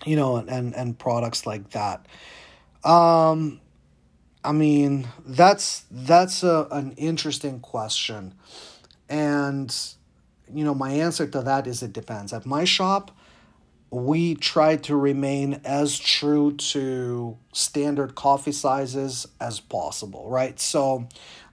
you 0.06 0.16
know 0.16 0.38
and 0.38 0.74
and 0.76 0.98
products 0.98 1.46
like 1.46 1.70
that 1.72 2.06
um 2.84 3.60
i 4.44 4.52
mean 4.52 5.08
that's 5.26 5.84
that's 5.92 6.44
a, 6.44 6.68
an 6.72 6.94
interesting 6.94 7.60
question 7.60 8.34
and 9.10 9.76
you 10.54 10.64
know, 10.64 10.74
my 10.74 10.92
answer 10.92 11.28
to 11.28 11.42
that 11.42 11.68
is 11.68 11.84
it 11.84 11.94
depends. 11.94 12.34
At 12.34 12.46
my 12.46 12.64
shop, 12.64 13.12
we 13.92 14.36
try 14.36 14.76
to 14.78 14.96
remain 14.96 15.62
as 15.64 15.98
true 15.98 16.54
to 16.54 17.38
standard 17.54 18.16
coffee 18.16 18.52
sizes 18.52 19.28
as 19.40 19.60
possible, 19.60 20.30
right? 20.30 20.60
So, 20.60 21.08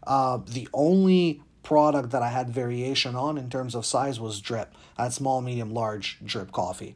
uh, 0.07 0.39
the 0.47 0.69
only 0.73 1.43
product 1.67 2.11
that 2.11 2.23
I 2.23 2.29
had 2.29 2.49
variation 2.49 3.17
on 3.17 3.37
in 3.37 3.51
terms 3.51 3.75
of 3.75 3.85
size 3.85 4.21
was 4.21 4.41
drip. 4.41 4.73
I 4.97 5.03
had 5.05 5.13
small, 5.13 5.41
medium, 5.41 5.75
large 5.75 6.19
drip 6.25 6.53
coffee. 6.53 6.95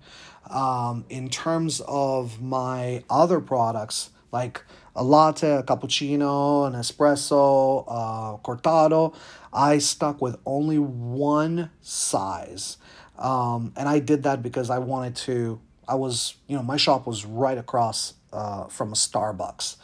Um, 0.49 1.05
in 1.09 1.29
terms 1.29 1.83
of 1.89 2.41
my 2.41 3.03
other 3.11 3.41
products, 3.41 4.11
like 4.31 4.63
a 4.95 5.03
latte, 5.03 5.57
a 5.57 5.63
cappuccino, 5.65 6.69
an 6.69 6.75
espresso, 6.75 7.85
uh, 7.89 8.37
cortado. 8.45 9.13
I 9.53 9.79
stuck 9.79 10.23
with 10.23 10.39
only 10.47 10.79
one 10.79 11.71
size. 11.81 12.77
Um, 13.19 13.73
and 13.77 13.89
I 13.89 13.99
did 13.99 14.23
that 14.23 14.41
because 14.41 14.71
I 14.71 14.79
wanted 14.79 15.17
to, 15.27 15.61
I 15.89 15.97
was, 15.97 16.37
you 16.47 16.57
know, 16.57 16.63
my 16.63 16.77
shop 16.77 17.09
was 17.09 17.25
right 17.27 17.59
across 17.59 18.15
uh, 18.33 18.67
from 18.69 18.93
a 18.93 18.95
Starbucks. 18.95 19.77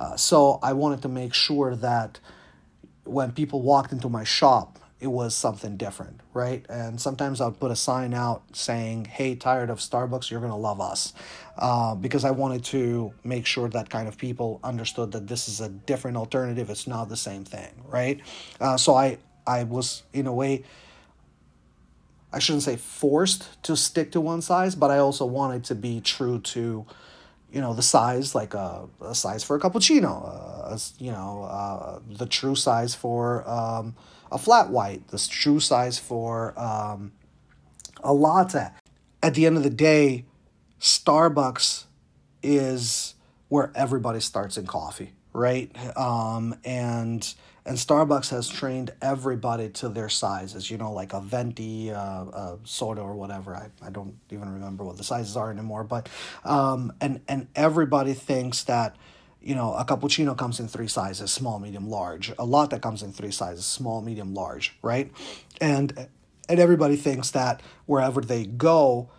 Uh, 0.00 0.16
so 0.16 0.58
I 0.64 0.72
wanted 0.72 1.02
to 1.02 1.08
make 1.08 1.32
sure 1.32 1.76
that 1.76 2.18
when 3.04 3.32
people 3.32 3.62
walked 3.62 3.92
into 3.92 4.08
my 4.08 4.24
shop, 4.24 4.78
it 5.02 5.10
was 5.10 5.34
something 5.34 5.76
different, 5.76 6.20
right? 6.32 6.64
And 6.68 7.00
sometimes 7.00 7.40
I'd 7.40 7.58
put 7.58 7.72
a 7.72 7.76
sign 7.76 8.14
out 8.14 8.44
saying, 8.52 9.06
hey, 9.06 9.34
tired 9.34 9.68
of 9.68 9.78
Starbucks, 9.78 10.30
you're 10.30 10.38
to 10.40 10.54
love 10.54 10.80
us. 10.80 11.12
Uh, 11.58 11.96
because 11.96 12.24
I 12.24 12.30
wanted 12.30 12.64
to 12.66 13.12
make 13.24 13.44
sure 13.44 13.68
that 13.70 13.90
kind 13.90 14.06
of 14.06 14.16
people 14.16 14.60
understood 14.62 15.10
that 15.12 15.26
this 15.26 15.48
is 15.48 15.60
a 15.60 15.68
different 15.68 16.16
alternative. 16.16 16.70
It's 16.70 16.86
not 16.86 17.08
the 17.08 17.16
same 17.16 17.44
thing, 17.44 17.82
right? 17.88 18.20
Uh, 18.60 18.76
so 18.76 18.94
I, 18.94 19.18
I 19.44 19.64
was, 19.64 20.04
in 20.12 20.28
a 20.28 20.32
way, 20.32 20.62
I 22.32 22.38
shouldn't 22.38 22.62
say 22.62 22.76
forced 22.76 23.60
to 23.64 23.76
stick 23.76 24.12
to 24.12 24.20
one 24.20 24.40
size, 24.40 24.76
but 24.76 24.92
I 24.92 24.98
also 24.98 25.26
wanted 25.26 25.64
to 25.64 25.74
be 25.74 26.00
true 26.00 26.38
to 26.38 26.86
you 27.52 27.60
know 27.60 27.74
the 27.74 27.82
size 27.82 28.34
like 28.34 28.54
a, 28.54 28.88
a 29.00 29.14
size 29.14 29.44
for 29.44 29.56
a 29.56 29.60
cappuccino 29.60 30.72
uh, 30.72 30.78
you 30.98 31.12
know 31.12 31.44
uh, 31.44 32.00
the 32.08 32.26
true 32.26 32.54
size 32.54 32.94
for 32.94 33.48
um, 33.48 33.94
a 34.32 34.38
flat 34.38 34.70
white, 34.70 35.06
the 35.08 35.18
true 35.18 35.60
size 35.60 35.98
for 35.98 36.58
um, 36.58 37.12
a 38.02 38.12
latte. 38.12 38.68
At 39.22 39.34
the 39.34 39.46
end 39.46 39.56
of 39.56 39.62
the 39.62 39.70
day, 39.70 40.24
Starbucks 40.80 41.84
is 42.42 43.14
where 43.48 43.70
everybody 43.74 44.18
starts 44.18 44.56
in 44.56 44.66
coffee, 44.66 45.12
right? 45.32 45.70
Um, 45.96 46.56
and 46.64 47.32
and 47.64 47.76
Starbucks 47.76 48.30
has 48.30 48.48
trained 48.48 48.92
everybody 49.00 49.68
to 49.70 49.88
their 49.88 50.08
sizes, 50.08 50.70
you 50.70 50.78
know, 50.78 50.92
like 50.92 51.12
a 51.12 51.20
venti, 51.20 51.92
uh, 51.92 52.24
a 52.24 52.58
soda 52.64 53.00
or 53.00 53.14
whatever. 53.14 53.54
I, 53.54 53.68
I 53.84 53.90
don't 53.90 54.16
even 54.30 54.52
remember 54.52 54.84
what 54.84 54.96
the 54.96 55.04
sizes 55.04 55.36
are 55.36 55.50
anymore, 55.50 55.84
but 55.84 56.08
um, 56.44 56.92
and 57.00 57.20
and 57.28 57.48
everybody 57.54 58.14
thinks 58.14 58.64
that 58.64 58.96
you 59.44 59.54
know, 59.54 59.74
a 59.74 59.84
cappuccino 59.84 60.36
comes 60.36 60.60
in 60.60 60.68
three 60.68 60.86
sizes, 60.86 61.32
small, 61.32 61.58
medium, 61.58 61.88
large. 61.88 62.32
A 62.38 62.44
latte 62.44 62.78
comes 62.78 63.02
in 63.02 63.12
three 63.12 63.32
sizes, 63.32 63.64
small, 63.64 64.00
medium, 64.00 64.34
large, 64.34 64.76
right? 64.82 65.10
And 65.60 66.08
and 66.48 66.60
everybody 66.60 66.96
thinks 66.96 67.30
that 67.30 67.60
wherever 67.86 68.20
they 68.20 68.44
go, 68.44 69.10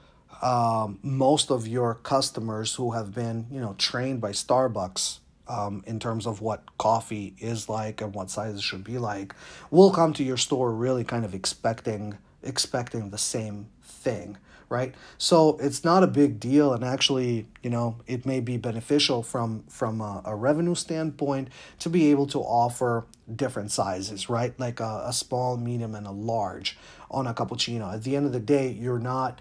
um, 0.41 0.99
most 1.01 1.51
of 1.51 1.67
your 1.67 1.95
customers 1.95 2.75
who 2.75 2.91
have 2.91 3.13
been, 3.13 3.47
you 3.51 3.59
know, 3.59 3.75
trained 3.77 4.21
by 4.21 4.31
Starbucks 4.31 5.19
um, 5.47 5.83
in 5.85 5.99
terms 5.99 6.25
of 6.25 6.41
what 6.41 6.77
coffee 6.77 7.35
is 7.39 7.69
like 7.69 8.01
and 8.01 8.13
what 8.13 8.29
sizes 8.29 8.63
should 8.63 8.83
be 8.83 8.97
like, 8.97 9.33
will 9.71 9.91
come 9.91 10.13
to 10.13 10.23
your 10.23 10.37
store 10.37 10.71
really 10.71 11.03
kind 11.03 11.25
of 11.25 11.33
expecting 11.33 12.17
expecting 12.41 13.09
the 13.09 13.17
same 13.17 13.67
thing 13.81 14.37
right? 14.73 14.95
So 15.19 15.57
it's 15.61 15.83
not 15.83 16.01
a 16.01 16.07
big 16.07 16.39
deal 16.39 16.73
and 16.73 16.83
actually 16.83 17.47
you 17.61 17.69
know 17.69 17.97
it 18.07 18.25
may 18.25 18.39
be 18.39 18.57
beneficial 18.57 19.21
from 19.21 19.63
from 19.69 20.01
a, 20.01 20.23
a 20.25 20.35
revenue 20.35 20.73
standpoint 20.73 21.49
to 21.79 21.89
be 21.89 22.09
able 22.09 22.25
to 22.27 22.39
offer 22.39 23.05
different 23.33 23.71
sizes 23.71 24.29
right? 24.29 24.59
Like 24.59 24.79
a, 24.79 25.03
a 25.05 25.13
small 25.13 25.57
medium 25.57 25.93
and 25.93 26.07
a 26.07 26.11
large 26.11 26.77
on 27.11 27.27
a 27.27 27.35
cappuccino. 27.35 27.93
At 27.93 28.03
the 28.03 28.15
end 28.15 28.25
of 28.25 28.33
the 28.33 28.39
day 28.39 28.69
you're 28.69 28.99
not 28.99 29.39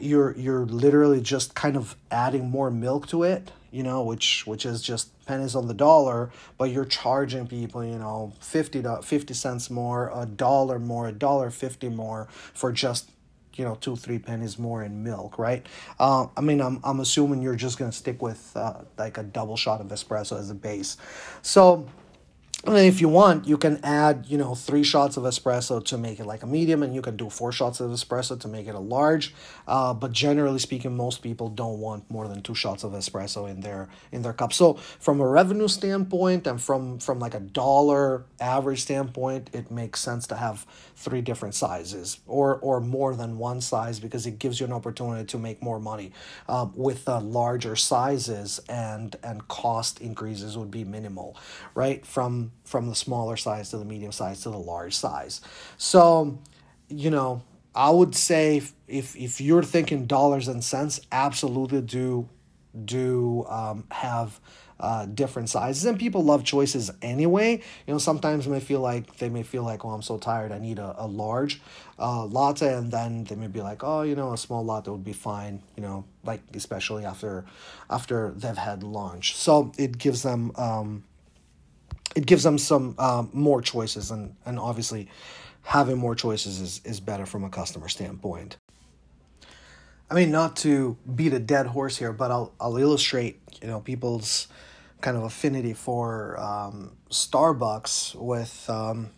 you're 0.00 0.36
you're 0.36 0.66
literally 0.66 1.20
just 1.20 1.54
kind 1.54 1.76
of 1.76 1.96
adding 2.10 2.50
more 2.50 2.70
milk 2.72 3.06
to 3.08 3.22
it 3.22 3.52
you 3.70 3.82
know 3.82 4.02
which 4.02 4.46
which 4.46 4.66
is 4.66 4.82
just 4.82 5.08
pennies 5.26 5.54
on 5.54 5.66
the 5.66 5.74
dollar 5.74 6.30
but 6.58 6.70
you're 6.70 6.84
charging 6.84 7.46
people 7.46 7.84
you 7.84 7.98
know 7.98 8.32
50 8.40 8.82
to 8.82 9.02
50 9.02 9.34
cents 9.34 9.70
more 9.70 10.10
a 10.14 10.26
dollar 10.26 10.78
more 10.78 11.08
a 11.08 11.12
dollar 11.12 11.50
50 11.50 11.88
more 11.90 12.28
for 12.54 12.72
just 12.72 13.10
you 13.54 13.64
know 13.64 13.76
two 13.76 13.96
three 13.96 14.18
pennies 14.18 14.58
more 14.58 14.82
in 14.82 15.02
milk 15.02 15.38
right? 15.38 15.66
Uh, 15.98 16.26
i 16.36 16.40
mean 16.40 16.60
i'm, 16.60 16.80
I'm 16.84 17.00
assuming 17.00 17.42
you're 17.42 17.56
just 17.56 17.78
to 17.78 17.96
stick 17.96 18.22
with 18.22 18.52
uh, 18.56 18.82
like 18.98 19.18
a 19.18 19.22
double 19.22 19.56
shot 19.56 19.80
of 19.80 19.88
espresso 19.88 20.38
as 20.38 20.50
a 20.50 20.54
base. 20.54 20.96
So 21.42 21.86
and 22.66 22.76
if 22.76 23.00
you 23.00 23.08
want, 23.08 23.48
you 23.48 23.56
can 23.56 23.80
add, 23.82 24.26
you 24.28 24.36
know, 24.36 24.54
three 24.54 24.82
shots 24.84 25.16
of 25.16 25.22
espresso 25.24 25.82
to 25.86 25.96
make 25.96 26.20
it 26.20 26.26
like 26.26 26.42
a 26.42 26.46
medium, 26.46 26.82
and 26.82 26.94
you 26.94 27.00
can 27.00 27.16
do 27.16 27.30
four 27.30 27.52
shots 27.52 27.80
of 27.80 27.90
espresso 27.90 28.38
to 28.38 28.48
make 28.48 28.66
it 28.66 28.74
a 28.74 28.80
large. 28.80 29.34
Uh, 29.66 29.94
but 29.94 30.12
generally 30.12 30.58
speaking, 30.58 30.94
most 30.94 31.22
people 31.22 31.48
don't 31.48 31.78
want 31.78 32.10
more 32.10 32.28
than 32.28 32.42
two 32.42 32.54
shots 32.54 32.84
of 32.84 32.92
espresso 32.92 33.48
in 33.50 33.60
their 33.60 33.88
in 34.12 34.20
their 34.20 34.34
cup. 34.34 34.52
So 34.52 34.74
from 34.74 35.20
a 35.20 35.26
revenue 35.26 35.68
standpoint, 35.68 36.46
and 36.46 36.60
from 36.60 36.98
from 36.98 37.18
like 37.18 37.34
a 37.34 37.40
dollar 37.40 38.24
average 38.40 38.82
standpoint, 38.82 39.48
it 39.54 39.70
makes 39.70 40.00
sense 40.00 40.26
to 40.26 40.36
have 40.36 40.66
three 41.00 41.22
different 41.22 41.54
sizes 41.54 42.18
or 42.26 42.56
or 42.58 42.78
more 42.80 43.14
than 43.16 43.38
one 43.38 43.60
size 43.60 43.98
because 43.98 44.26
it 44.26 44.38
gives 44.38 44.60
you 44.60 44.66
an 44.66 44.72
opportunity 44.72 45.24
to 45.24 45.38
make 45.38 45.62
more 45.62 45.80
money. 45.80 46.12
Uh, 46.46 46.66
with 46.74 47.06
the 47.06 47.18
larger 47.18 47.74
sizes 47.74 48.60
and 48.68 49.16
and 49.22 49.48
cost 49.48 50.00
increases 50.00 50.58
would 50.58 50.70
be 50.70 50.84
minimal, 50.84 51.36
right? 51.74 52.04
From 52.04 52.52
from 52.64 52.88
the 52.88 52.94
smaller 52.94 53.36
size 53.36 53.70
to 53.70 53.78
the 53.78 53.84
medium 53.84 54.12
size 54.12 54.42
to 54.42 54.50
the 54.50 54.58
large 54.58 54.94
size. 54.94 55.40
So, 55.78 56.38
you 56.88 57.10
know, 57.10 57.42
I 57.74 57.90
would 57.90 58.14
say 58.14 58.58
if 58.58 58.74
if, 58.86 59.16
if 59.16 59.40
you're 59.40 59.62
thinking 59.62 60.06
dollars 60.06 60.48
and 60.48 60.62
cents, 60.62 61.00
absolutely 61.10 61.80
do 61.80 62.28
do 62.84 63.46
um, 63.48 63.84
have 63.90 64.38
uh, 64.80 65.06
different 65.06 65.48
sizes 65.48 65.84
and 65.84 65.98
people 65.98 66.24
love 66.24 66.42
choices 66.44 66.90
anyway. 67.02 67.62
You 67.86 67.92
know 67.92 67.98
sometimes 67.98 68.46
they 68.46 68.50
may 68.50 68.60
feel 68.60 68.80
like 68.80 69.16
they 69.18 69.28
may 69.28 69.42
feel 69.42 69.62
like 69.62 69.84
oh 69.84 69.90
i'm 69.90 70.02
so 70.02 70.18
tired 70.18 70.52
i 70.52 70.58
need 70.58 70.78
a, 70.78 70.94
a 70.98 71.06
large 71.06 71.60
uh, 71.98 72.24
latte 72.24 72.74
and 72.74 72.90
then 72.90 73.24
they 73.24 73.34
may 73.34 73.46
be 73.46 73.60
like 73.60 73.84
oh 73.84 74.02
you 74.02 74.16
know 74.16 74.32
a 74.32 74.38
small 74.38 74.64
latte 74.64 74.90
would 74.90 75.04
be 75.04 75.12
fine 75.12 75.62
you 75.76 75.82
know 75.82 76.04
like 76.24 76.40
especially 76.54 77.04
after 77.04 77.44
after 77.88 78.32
they've 78.36 78.56
had 78.56 78.82
lunch. 78.82 79.36
So 79.36 79.72
it 79.78 79.98
gives 79.98 80.22
them 80.22 80.52
um, 80.56 81.04
it 82.14 82.26
gives 82.26 82.42
them 82.42 82.58
some 82.58 82.94
um, 82.98 83.30
more 83.32 83.62
choices 83.62 84.10
and 84.10 84.34
and 84.44 84.58
obviously 84.58 85.08
having 85.62 85.98
more 85.98 86.14
choices 86.14 86.60
is, 86.60 86.80
is 86.84 87.00
better 87.00 87.26
from 87.26 87.44
a 87.44 87.50
customer 87.50 87.88
standpoint. 87.88 88.56
I 90.10 90.14
mean, 90.14 90.30
not 90.30 90.56
to 90.56 90.96
beat 91.14 91.32
a 91.32 91.38
dead 91.38 91.66
horse 91.66 91.96
here, 91.96 92.12
but 92.12 92.30
I'll 92.30 92.52
I'll 92.60 92.76
illustrate, 92.76 93.40
you 93.60 93.68
know, 93.68 93.80
people's 93.80 94.48
kind 95.00 95.16
of 95.16 95.24
affinity 95.24 95.72
for 95.72 96.38
um, 96.38 96.96
Starbucks 97.10 98.14
with 98.14 98.68
um, 98.68 99.10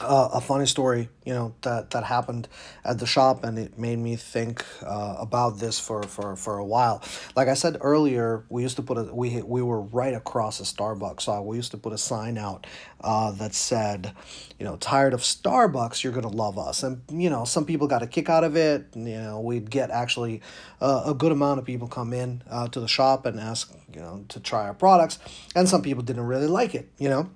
uh, 0.00 0.30
a 0.34 0.40
funny 0.40 0.66
story, 0.66 1.08
you 1.24 1.32
know, 1.32 1.54
that, 1.62 1.90
that 1.90 2.04
happened 2.04 2.48
at 2.84 2.98
the 2.98 3.06
shop, 3.06 3.44
and 3.44 3.58
it 3.58 3.78
made 3.78 3.98
me 3.98 4.16
think 4.16 4.64
uh, 4.82 5.16
about 5.18 5.58
this 5.58 5.78
for, 5.78 6.02
for, 6.02 6.36
for 6.36 6.58
a 6.58 6.64
while. 6.64 7.02
Like 7.36 7.48
I 7.48 7.54
said 7.54 7.76
earlier, 7.80 8.44
we 8.48 8.62
used 8.62 8.76
to 8.76 8.82
put 8.82 8.98
a 8.98 9.14
we 9.14 9.42
we 9.42 9.62
were 9.62 9.80
right 9.80 10.14
across 10.14 10.60
a 10.60 10.62
Starbucks, 10.62 11.22
so 11.22 11.42
we 11.42 11.56
used 11.56 11.70
to 11.72 11.76
put 11.76 11.92
a 11.92 11.98
sign 11.98 12.38
out 12.38 12.66
uh, 13.00 13.32
that 13.32 13.54
said, 13.54 14.12
you 14.58 14.64
know, 14.64 14.76
tired 14.76 15.14
of 15.14 15.20
Starbucks, 15.20 16.02
you're 16.02 16.12
gonna 16.12 16.28
love 16.28 16.58
us, 16.58 16.82
and 16.82 17.02
you 17.10 17.30
know, 17.30 17.44
some 17.44 17.64
people 17.64 17.86
got 17.86 18.02
a 18.02 18.06
kick 18.06 18.28
out 18.28 18.44
of 18.44 18.56
it. 18.56 18.86
You 18.94 19.18
know, 19.18 19.40
we'd 19.40 19.70
get 19.70 19.90
actually 19.90 20.40
uh, 20.80 21.02
a 21.06 21.14
good 21.14 21.32
amount 21.32 21.58
of 21.58 21.66
people 21.66 21.88
come 21.88 22.12
in 22.12 22.42
uh, 22.50 22.68
to 22.68 22.80
the 22.80 22.88
shop 22.88 23.26
and 23.26 23.38
ask, 23.38 23.72
you 23.92 24.00
know, 24.00 24.24
to 24.28 24.40
try 24.40 24.64
our 24.64 24.74
products, 24.74 25.18
and 25.54 25.68
some 25.68 25.82
people 25.82 26.02
didn't 26.02 26.26
really 26.26 26.46
like 26.46 26.74
it, 26.74 26.90
you 26.98 27.08
know 27.08 27.30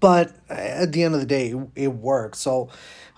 but 0.00 0.34
at 0.48 0.92
the 0.92 1.02
end 1.02 1.14
of 1.14 1.20
the 1.20 1.26
day 1.26 1.54
it, 1.74 1.88
worked. 1.88 2.36
So 2.36 2.68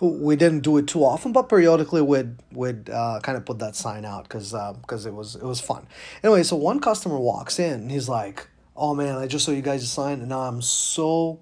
we 0.01 0.37
didn't 0.37 0.61
do 0.61 0.77
it 0.77 0.87
too 0.87 1.05
often 1.05 1.33
but 1.33 1.45
periodically 1.49 2.03
we'd 2.03 2.37
we'd 2.53 2.91
uh, 2.91 3.21
kind 3.23 3.39
of 3.39 3.45
put 3.45 3.59
that 3.61 3.77
sign 3.77 4.05
out 4.05 4.25
because 4.25 4.53
because 4.53 5.07
uh, 5.07 5.09
it 5.09 5.15
was 5.15 5.37
it 5.37 5.45
was 5.45 5.61
fun. 5.61 5.87
Anyway 6.23 6.43
so 6.43 6.57
one 6.57 6.81
customer 6.81 7.19
walks 7.19 7.59
in 7.59 7.81
and 7.81 7.91
he's 7.91 8.09
like 8.09 8.49
oh 8.77 8.95
man 8.95 9.17
i 9.17 9.27
just 9.27 9.47
saw 9.47 9.53
you 9.53 9.63
guys 9.63 9.91
sign 9.91 10.21
and 10.21 10.29
now 10.29 10.41
i'm 10.41 10.61
so 10.61 11.41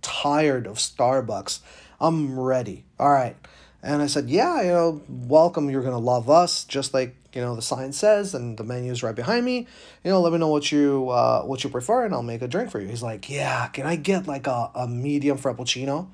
tired 0.00 0.66
of 0.66 0.76
starbucks. 0.76 1.60
I'm 2.00 2.38
ready. 2.38 2.84
All 3.00 3.10
right. 3.10 3.36
And 3.82 4.02
i 4.02 4.06
said 4.06 4.28
yeah 4.28 4.62
you 4.62 4.68
know 4.68 5.02
welcome. 5.08 5.70
You're 5.70 5.82
gonna 5.82 5.98
love 5.98 6.30
us 6.30 6.64
just 6.64 6.94
like 6.94 7.16
you 7.34 7.40
know 7.40 7.54
the 7.54 7.62
sign 7.62 7.92
says 7.92 8.34
and 8.34 8.56
the 8.56 8.64
menu 8.64 8.90
is 8.90 9.02
right 9.02 9.14
behind 9.14 9.44
me 9.44 9.66
you 10.02 10.10
know 10.10 10.20
let 10.20 10.32
me 10.32 10.38
know 10.38 10.48
what 10.48 10.72
you 10.72 11.08
uh, 11.10 11.42
what 11.42 11.62
you 11.62 11.70
prefer 11.70 12.04
and 12.04 12.14
i'll 12.14 12.22
make 12.22 12.42
a 12.42 12.48
drink 12.48 12.70
for 12.70 12.80
you. 12.80 12.88
He's 12.88 13.02
like 13.02 13.28
yeah 13.28 13.68
can 13.68 13.86
i 13.86 13.96
get 13.96 14.26
like 14.26 14.46
a, 14.46 14.70
a 14.74 14.88
medium 14.88 15.38
frappuccino? 15.38 16.08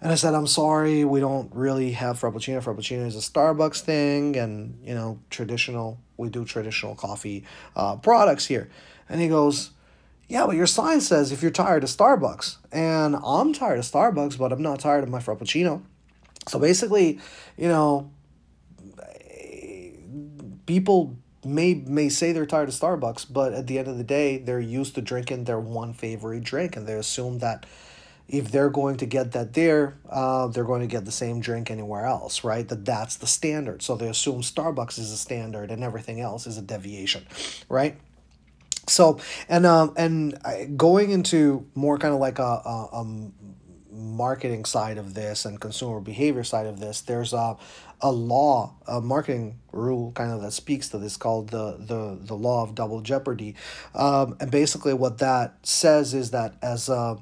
And 0.00 0.12
i 0.12 0.14
said 0.14 0.34
i'm 0.34 0.46
sorry 0.46 1.04
we 1.04 1.20
don't 1.20 1.52
really 1.54 1.92
have 1.92 2.20
frappuccino. 2.20 2.62
Frappuccino 2.62 3.06
is 3.06 3.16
a 3.16 3.30
starbucks 3.30 3.80
thing 3.80 4.36
and 4.36 4.78
you 4.84 4.94
know 4.94 5.18
traditional 5.30 5.98
we 6.16 6.28
do 6.28 6.44
traditional 6.44 6.94
coffee 6.94 7.44
uh, 7.76 7.96
products 7.96 8.46
here. 8.46 8.68
And 9.08 9.20
he 9.20 9.28
goes 9.28 9.70
yeah 10.28 10.46
but 10.46 10.56
your 10.56 10.66
sign 10.66 11.00
says 11.00 11.32
if 11.32 11.42
you're 11.42 11.50
tired 11.50 11.82
of 11.82 11.90
starbucks. 11.90 12.58
And 12.70 13.16
i'm 13.24 13.52
tired 13.52 13.80
of 13.80 13.84
starbucks 13.84 14.38
but 14.38 14.52
i'm 14.52 14.62
not 14.62 14.78
tired 14.78 15.02
of 15.02 15.10
my 15.10 15.18
frappuccino. 15.18 15.82
So 16.46 16.60
basically 16.60 17.18
you 17.56 17.66
know 17.66 18.10
people 20.68 21.16
may 21.44 21.74
may 21.74 22.08
say 22.10 22.30
they're 22.32 22.46
tired 22.46 22.68
of 22.68 22.74
Starbucks, 22.74 23.26
but 23.32 23.52
at 23.54 23.66
the 23.66 23.78
end 23.78 23.88
of 23.88 23.96
the 23.96 24.04
day, 24.04 24.38
they're 24.38 24.60
used 24.60 24.94
to 24.94 25.00
drinking 25.00 25.44
their 25.44 25.58
one 25.58 25.94
favorite 25.94 26.44
drink, 26.44 26.76
and 26.76 26.86
they 26.86 26.92
assume 26.92 27.38
that 27.38 27.66
if 28.28 28.52
they're 28.52 28.68
going 28.68 28.98
to 28.98 29.06
get 29.06 29.32
that 29.32 29.54
there, 29.54 29.96
uh, 30.10 30.46
they're 30.48 30.64
going 30.64 30.82
to 30.82 30.86
get 30.86 31.06
the 31.06 31.12
same 31.12 31.40
drink 31.40 31.70
anywhere 31.70 32.04
else, 32.04 32.44
right? 32.44 32.68
That 32.68 32.84
that's 32.84 33.16
the 33.16 33.26
standard. 33.26 33.82
So 33.82 33.96
they 33.96 34.08
assume 34.08 34.42
Starbucks 34.42 34.98
is 34.98 35.10
a 35.10 35.16
standard, 35.16 35.70
and 35.70 35.82
everything 35.82 36.20
else 36.20 36.46
is 36.46 36.58
a 36.58 36.62
deviation, 36.62 37.26
right? 37.68 37.96
So 38.86 39.20
and 39.48 39.64
um 39.66 39.94
and 39.96 40.76
going 40.76 41.10
into 41.10 41.66
more 41.74 41.98
kind 41.98 42.14
of 42.14 42.20
like 42.20 42.38
a, 42.38 42.42
a, 42.42 42.88
a 42.92 43.30
marketing 43.90 44.64
side 44.64 44.98
of 44.98 45.14
this 45.14 45.44
and 45.44 45.60
consumer 45.60 46.00
behavior 46.00 46.44
side 46.44 46.66
of 46.66 46.78
this, 46.80 47.00
there's 47.02 47.32
a 47.32 47.56
a 48.00 48.12
law, 48.12 48.74
a 48.86 49.00
marketing 49.00 49.58
rule 49.72 50.12
kind 50.12 50.32
of 50.32 50.40
that 50.42 50.52
speaks 50.52 50.88
to 50.90 50.98
this 50.98 51.16
called 51.16 51.50
the 51.50 51.76
the 51.78 52.18
the 52.20 52.34
law 52.34 52.62
of 52.62 52.74
double 52.74 53.00
jeopardy, 53.00 53.54
um, 53.94 54.36
and 54.40 54.50
basically 54.50 54.94
what 54.94 55.18
that 55.18 55.54
says 55.62 56.14
is 56.14 56.30
that 56.30 56.54
as 56.62 56.88
a 56.88 57.18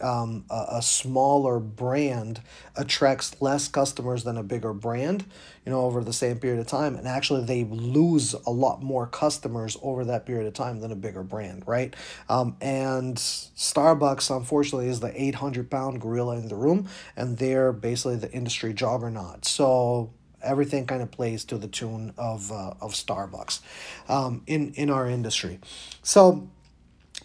um, 0.00 0.44
a, 0.50 0.66
a 0.72 0.82
smaller 0.82 1.58
brand 1.58 2.40
attracts 2.76 3.40
less 3.40 3.68
customers 3.68 4.24
than 4.24 4.36
a 4.36 4.42
bigger 4.42 4.72
brand, 4.72 5.24
you 5.64 5.72
know, 5.72 5.82
over 5.82 6.02
the 6.02 6.12
same 6.12 6.38
period 6.38 6.60
of 6.60 6.66
time. 6.66 6.96
And 6.96 7.06
actually, 7.06 7.44
they 7.44 7.64
lose 7.64 8.34
a 8.46 8.50
lot 8.50 8.82
more 8.82 9.06
customers 9.06 9.76
over 9.82 10.04
that 10.06 10.26
period 10.26 10.46
of 10.46 10.54
time 10.54 10.80
than 10.80 10.92
a 10.92 10.96
bigger 10.96 11.22
brand, 11.22 11.64
right? 11.66 11.94
Um, 12.28 12.56
and 12.60 13.16
Starbucks, 13.16 14.34
unfortunately, 14.34 14.88
is 14.88 15.00
the 15.00 15.12
800 15.20 15.70
pound 15.70 16.00
gorilla 16.00 16.36
in 16.36 16.48
the 16.48 16.56
room, 16.56 16.88
and 17.16 17.38
they're 17.38 17.72
basically 17.72 18.16
the 18.16 18.32
industry 18.32 18.74
juggernaut. 18.74 19.44
So, 19.44 20.12
everything 20.44 20.86
kind 20.86 21.02
of 21.02 21.10
plays 21.10 21.44
to 21.46 21.56
the 21.56 21.68
tune 21.68 22.12
of 22.18 22.52
uh, 22.52 22.74
of 22.80 22.92
Starbucks 22.92 23.60
um, 24.08 24.42
in 24.46 24.72
in 24.74 24.90
our 24.90 25.08
industry. 25.08 25.58
So 26.02 26.48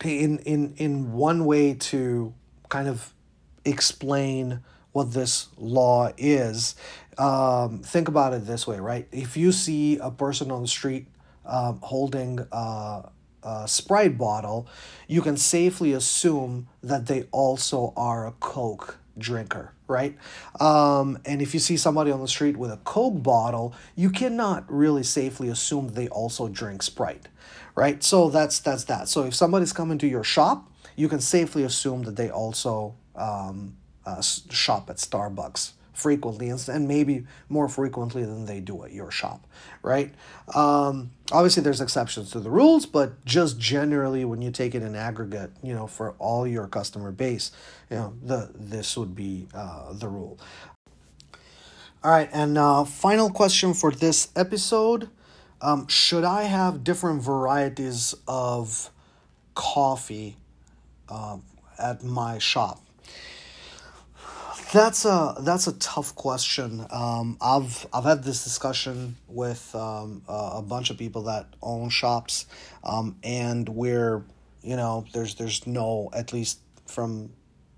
in 0.04 0.40
in 0.40 0.74
in 0.78 1.14
one 1.14 1.46
way 1.46 1.74
to 1.74 2.34
kind 2.70 2.88
of 2.88 3.14
explain 3.66 4.62
what 4.92 5.14
this 5.14 5.50
law 5.58 6.12
is, 6.18 6.76
um, 7.18 7.80
think 7.80 8.08
about 8.08 8.34
it 8.34 8.46
this 8.48 8.66
way, 8.66 8.80
right? 8.80 9.08
If 9.12 9.38
you 9.38 9.52
see 9.52 9.98
a 9.98 10.10
person 10.10 10.52
on 10.52 10.62
the 10.62 10.68
street 10.68 11.08
um, 11.46 11.80
holding 11.84 12.40
a, 12.52 13.10
a 13.44 13.68
Sprite 13.68 14.18
bottle, 14.18 14.68
you 15.08 15.22
can 15.22 15.38
safely 15.38 15.94
assume 15.94 16.68
that 16.82 17.08
they 17.08 17.24
also 17.32 17.94
are 17.98 18.26
a 18.26 18.32
Coke 18.32 18.98
drinker, 19.18 19.74
right? 19.88 20.18
Um, 20.60 21.20
and 21.26 21.42
if 21.42 21.54
you 21.54 21.60
see 21.60 21.78
somebody 21.78 22.12
on 22.12 22.22
the 22.22 22.28
street 22.28 22.58
with 22.58 22.72
a 22.72 22.78
Coke 22.78 23.22
bottle, 23.22 23.76
you 23.96 24.10
cannot 24.10 24.66
really 24.72 25.04
safely 25.04 25.50
assume 25.50 25.90
they 25.90 26.08
also 26.08 26.48
drink 26.48 26.82
Sprite, 26.82 27.28
right? 27.76 28.02
So 28.02 28.30
that's 28.30 28.60
that's 28.60 28.86
that. 28.86 29.10
So 29.10 29.26
if 29.26 29.36
somebody's 29.36 29.74
coming 29.74 29.98
to 30.00 30.08
your 30.08 30.24
shop 30.24 30.72
you 31.00 31.08
can 31.08 31.22
safely 31.22 31.64
assume 31.64 32.04
that 32.04 32.18
they 32.18 32.30
also 32.30 32.94
um, 33.16 33.78
uh, 34.06 34.22
shop 34.22 34.90
at 34.90 34.98
Starbucks 34.98 35.72
frequently 35.94 36.50
and 36.50 36.88
maybe 36.90 37.26
more 37.48 37.70
frequently 37.70 38.26
than 38.26 38.46
they 38.46 38.60
do 38.60 38.84
at 38.84 38.92
your 38.92 39.10
shop, 39.10 39.48
right? 39.82 40.14
Um, 40.54 41.12
obviously, 41.32 41.64
there's 41.64 41.80
exceptions 41.80 42.32
to 42.32 42.42
the 42.42 42.50
rules, 42.50 42.86
but 42.86 43.24
just 43.24 43.58
generally, 43.58 44.26
when 44.26 44.42
you 44.42 44.52
take 44.52 44.76
it 44.76 44.84
in 44.84 44.94
aggregate, 44.94 45.52
you 45.64 45.74
know, 45.74 45.88
for 45.88 46.16
all 46.20 46.46
your 46.46 46.68
customer 46.68 47.14
base, 47.14 47.52
you 47.90 47.96
know, 47.96 48.14
the 48.22 48.52
this 48.54 48.98
would 48.98 49.16
be 49.16 49.48
uh, 49.54 49.94
the 49.94 50.10
rule. 50.10 50.38
All 52.04 52.12
right, 52.12 52.30
and 52.34 52.58
uh, 52.58 52.84
final 52.84 53.30
question 53.30 53.74
for 53.74 53.92
this 53.92 54.30
episode: 54.36 55.10
um, 55.62 55.88
Should 55.88 56.26
I 56.26 56.44
have 56.44 56.84
different 56.84 57.22
varieties 57.22 58.16
of 58.28 58.90
coffee 59.56 60.38
uh, 61.10 61.38
at 61.78 62.04
my 62.04 62.38
shop? 62.38 62.82
That's 64.72 65.04
a 65.06 65.36
that's 65.40 65.66
a 65.66 65.74
tough 65.74 66.14
question. 66.14 66.86
Um, 66.92 67.38
I've 67.42 67.88
I've 67.92 68.04
had 68.04 68.24
this 68.24 68.44
discussion 68.44 69.16
with 69.28 69.74
um, 69.74 70.22
a 70.28 70.62
bunch 70.62 70.92
of 70.92 70.98
people 70.98 71.24
that 71.24 71.48
own 71.62 71.90
shops, 71.90 72.46
um, 72.84 73.16
and 73.24 73.68
where 73.68 74.24
you 74.62 74.76
know 74.76 75.06
there's 75.12 75.36
there's 75.36 75.66
no 75.66 76.10
at 76.14 76.34
least 76.34 76.60
from 76.86 77.32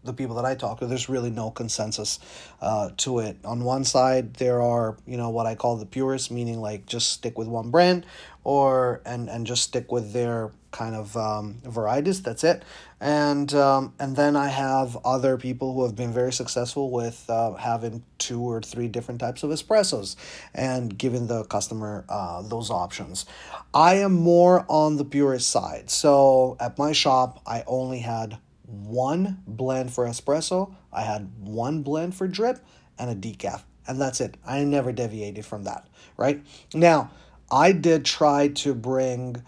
the 0.04 0.14
people 0.14 0.36
that 0.36 0.46
I 0.46 0.56
talk 0.56 0.80
to, 0.80 0.88
there's 0.88 1.10
really 1.10 1.30
no 1.30 1.52
consensus 1.52 2.20
uh, 2.62 2.90
to 2.98 3.20
it. 3.20 3.38
On 3.46 3.64
one 3.64 3.84
side, 3.84 4.34
there 4.36 4.62
are 4.62 4.98
you 5.06 5.18
know 5.18 5.30
what 5.30 5.46
I 5.46 5.56
call 5.56 5.78
the 5.78 5.86
purists, 5.86 6.32
meaning 6.32 6.60
like 6.60 6.86
just 6.86 7.14
stick 7.14 7.38
with 7.38 7.48
one 7.48 7.72
brand, 7.72 8.06
or 8.44 9.02
and 9.06 9.30
and 9.30 9.46
just 9.46 9.64
stick 9.64 9.92
with 9.92 10.14
their 10.14 10.52
kind 10.72 10.96
of 10.96 11.16
um, 11.18 11.62
varieties. 11.64 12.22
That's 12.22 12.44
it. 12.44 12.64
And 13.00 13.54
um, 13.54 13.94
and 14.00 14.16
then 14.16 14.36
I 14.36 14.48
have 14.48 14.98
other 15.06 15.38
people 15.38 15.74
who 15.74 15.84
have 15.84 15.96
been 15.96 16.14
very 16.14 16.34
successful 16.34 16.92
with 16.92 17.26
uh, 17.30 17.54
having 17.54 18.04
two 18.18 18.42
or 18.42 18.62
three 18.62 18.88
different 18.88 19.20
types 19.20 19.44
of 19.44 19.50
espressos 19.50 20.16
and 20.54 20.98
giving 20.98 21.28
the 21.28 21.44
customer 21.46 22.06
uh, 22.10 22.42
those 22.42 22.70
options. 22.70 23.26
I 23.74 23.96
am 23.96 24.14
more 24.14 24.66
on 24.70 24.98
the 24.98 25.06
purist 25.06 25.50
side. 25.50 25.90
So 25.90 26.58
at 26.60 26.78
my 26.78 26.92
shop, 26.92 27.42
I 27.46 27.64
only 27.68 28.00
had 28.00 28.38
one 28.72 29.42
blend 29.46 29.94
for 29.94 30.06
espresso, 30.06 30.74
I 30.92 31.02
had 31.02 31.30
one 31.40 31.84
blend 31.84 32.16
for 32.16 32.28
drip, 32.28 32.60
and 32.98 33.10
a 33.10 33.16
decaf. 33.16 33.64
And 33.88 34.00
that's 34.00 34.22
it. 34.22 34.38
I 34.46 34.64
never 34.64 34.92
deviated 34.92 35.46
from 35.46 35.64
that, 35.64 35.88
right? 36.18 36.42
Now, 36.74 37.12
I 37.52 37.74
did 37.74 38.06
try 38.06 38.50
to 38.50 38.74
bring, 38.74 39.44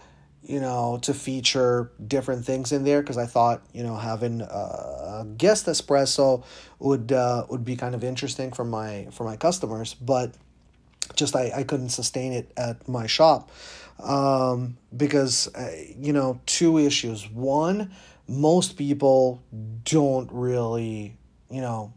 you 0.46 0.60
know, 0.60 0.98
to 1.02 1.14
feature 1.14 1.90
different 2.06 2.44
things 2.44 2.70
in 2.72 2.84
there 2.84 3.00
because 3.00 3.16
I 3.16 3.26
thought, 3.26 3.62
you 3.72 3.82
know, 3.82 3.96
having 3.96 4.42
a 4.42 5.26
guest 5.36 5.66
espresso 5.66 6.44
would 6.78 7.12
uh, 7.12 7.46
would 7.48 7.64
be 7.64 7.76
kind 7.76 7.94
of 7.94 8.04
interesting 8.04 8.52
for 8.52 8.64
my 8.64 9.08
for 9.10 9.24
my 9.24 9.36
customers, 9.36 9.94
but 9.94 10.34
just 11.14 11.34
I, 11.34 11.52
I 11.54 11.62
couldn't 11.62 11.90
sustain 11.90 12.32
it 12.32 12.52
at 12.56 12.86
my 12.88 13.06
shop 13.06 13.50
um, 14.02 14.76
because 14.94 15.52
uh, 15.54 15.70
you 15.98 16.12
know 16.12 16.40
two 16.46 16.78
issues. 16.78 17.28
One, 17.30 17.92
most 18.28 18.76
people 18.76 19.42
don't 19.84 20.30
really, 20.32 21.16
you 21.50 21.60
know, 21.60 21.92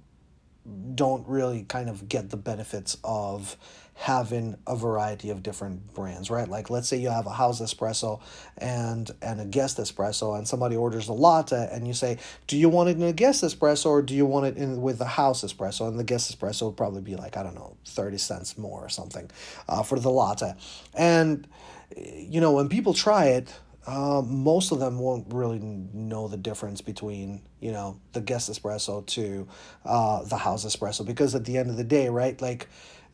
don't 0.96 1.28
really 1.28 1.64
kind 1.64 1.90
of 1.90 2.08
get 2.08 2.30
the 2.30 2.38
benefits 2.38 2.98
of 3.04 3.58
having 3.98 4.56
a 4.68 4.76
variety 4.76 5.32
of 5.32 5.42
different 5.42 5.94
brands, 5.96 6.30
right? 6.30 6.48
Like 6.48 6.70
let's 6.70 6.88
say 6.88 6.98
you 6.98 7.10
have 7.10 7.26
a 7.26 7.32
house 7.32 7.60
espresso 7.60 8.22
and 8.58 9.10
and 9.24 9.42
a 9.42 9.46
guest 9.46 9.80
espresso 9.80 10.38
and 10.38 10.48
somebody 10.48 10.76
orders 10.76 11.08
a 11.08 11.14
latte 11.14 11.68
and 11.72 11.88
you 11.88 11.94
say, 11.94 12.20
"Do 12.46 12.58
you 12.58 12.70
want 12.70 12.90
it 12.90 12.98
in 12.98 13.04
a 13.04 13.12
guest 13.12 13.44
espresso 13.44 13.88
or 13.88 14.02
do 14.04 14.14
you 14.14 14.26
want 14.26 14.46
it 14.46 14.58
in 14.58 14.82
with 14.82 15.00
the 15.00 15.06
house 15.06 15.44
espresso?" 15.44 15.88
And 15.88 15.98
the 15.98 16.04
guest 16.04 16.32
espresso 16.32 16.68
would 16.68 16.78
probably 16.78 17.02
be 17.02 17.16
like, 17.16 17.38
I 17.38 17.44
don't 17.44 17.56
know, 17.56 17.76
30 17.86 18.20
cents 18.20 18.58
more 18.58 18.86
or 18.86 18.90
something 18.90 19.32
uh, 19.68 19.82
for 19.82 20.00
the 20.00 20.12
latte. 20.12 20.54
And 20.94 21.48
you 21.96 22.40
know, 22.40 22.52
when 22.52 22.70
people 22.70 22.94
try 22.94 23.26
it, 23.30 23.52
uh, 23.88 24.22
most 24.22 24.72
of 24.72 24.80
them 24.80 25.00
won't 25.00 25.34
really 25.34 25.60
know 25.60 26.28
the 26.28 26.38
difference 26.38 26.82
between 26.82 27.42
you 27.62 27.72
know 27.72 28.00
the 28.14 28.22
guest 28.22 28.52
espresso 28.52 29.04
to 29.08 29.48
uh, 29.86 30.24
the 30.24 30.38
house 30.38 30.66
espresso 30.66 31.04
because 31.06 31.34
at 31.34 31.46
the 31.46 31.58
end 31.58 31.70
of 31.70 31.78
the 31.78 31.84
day 31.84 32.10
right 32.10 32.40
like 32.42 32.68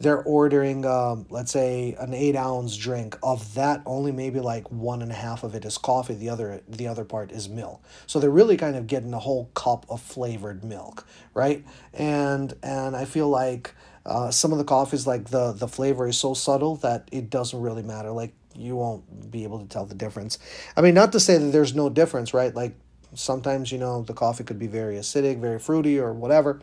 they're 0.03 0.21
ordering 0.23 0.85
um, 0.85 1.25
let's 1.29 1.51
say 1.51 1.95
an 1.99 2.13
eight 2.13 2.35
ounce 2.35 2.77
drink 2.77 3.17
of 3.23 3.53
that 3.55 3.81
only 3.85 4.11
maybe 4.11 4.39
like 4.39 4.69
one 4.71 5.01
and 5.01 5.11
a 5.11 5.15
half 5.15 5.43
of 5.43 5.55
it 5.55 5.65
is 5.65 5.77
coffee 5.77 6.13
the 6.13 6.29
other 6.29 6.61
the 6.67 6.87
other 6.87 7.03
part 7.03 7.31
is 7.31 7.49
milk 7.49 7.83
so 8.05 8.19
they're 8.19 8.29
really 8.29 8.57
kind 8.57 8.75
of 8.75 8.87
getting 8.87 9.13
a 9.13 9.19
whole 9.19 9.49
cup 9.55 9.85
of 9.89 10.01
flavored 10.01 10.63
milk 10.63 11.07
right 11.33 11.63
and 11.93 12.53
and 12.61 12.95
i 12.95 13.05
feel 13.05 13.29
like 13.29 13.73
uh, 14.05 14.29
some 14.29 14.51
of 14.51 14.57
the 14.57 14.65
coffees 14.65 15.07
like 15.07 15.29
the 15.29 15.53
the 15.53 15.67
flavor 15.67 16.07
is 16.07 16.17
so 16.17 16.33
subtle 16.33 16.75
that 16.75 17.07
it 17.11 17.29
doesn't 17.29 17.61
really 17.61 17.83
matter 17.83 18.11
like 18.11 18.33
you 18.55 18.75
won't 18.75 19.31
be 19.31 19.43
able 19.43 19.59
to 19.59 19.65
tell 19.65 19.85
the 19.85 19.95
difference. 19.95 20.39
I 20.77 20.81
mean, 20.81 20.93
not 20.93 21.11
to 21.13 21.19
say 21.19 21.37
that 21.37 21.51
there's 21.51 21.73
no 21.73 21.89
difference, 21.89 22.33
right? 22.33 22.53
Like 22.53 22.75
sometimes, 23.13 23.71
you 23.71 23.77
know, 23.77 24.03
the 24.03 24.13
coffee 24.13 24.43
could 24.43 24.59
be 24.59 24.67
very 24.67 24.95
acidic, 24.95 25.39
very 25.39 25.59
fruity, 25.59 25.99
or 25.99 26.13
whatever. 26.13 26.61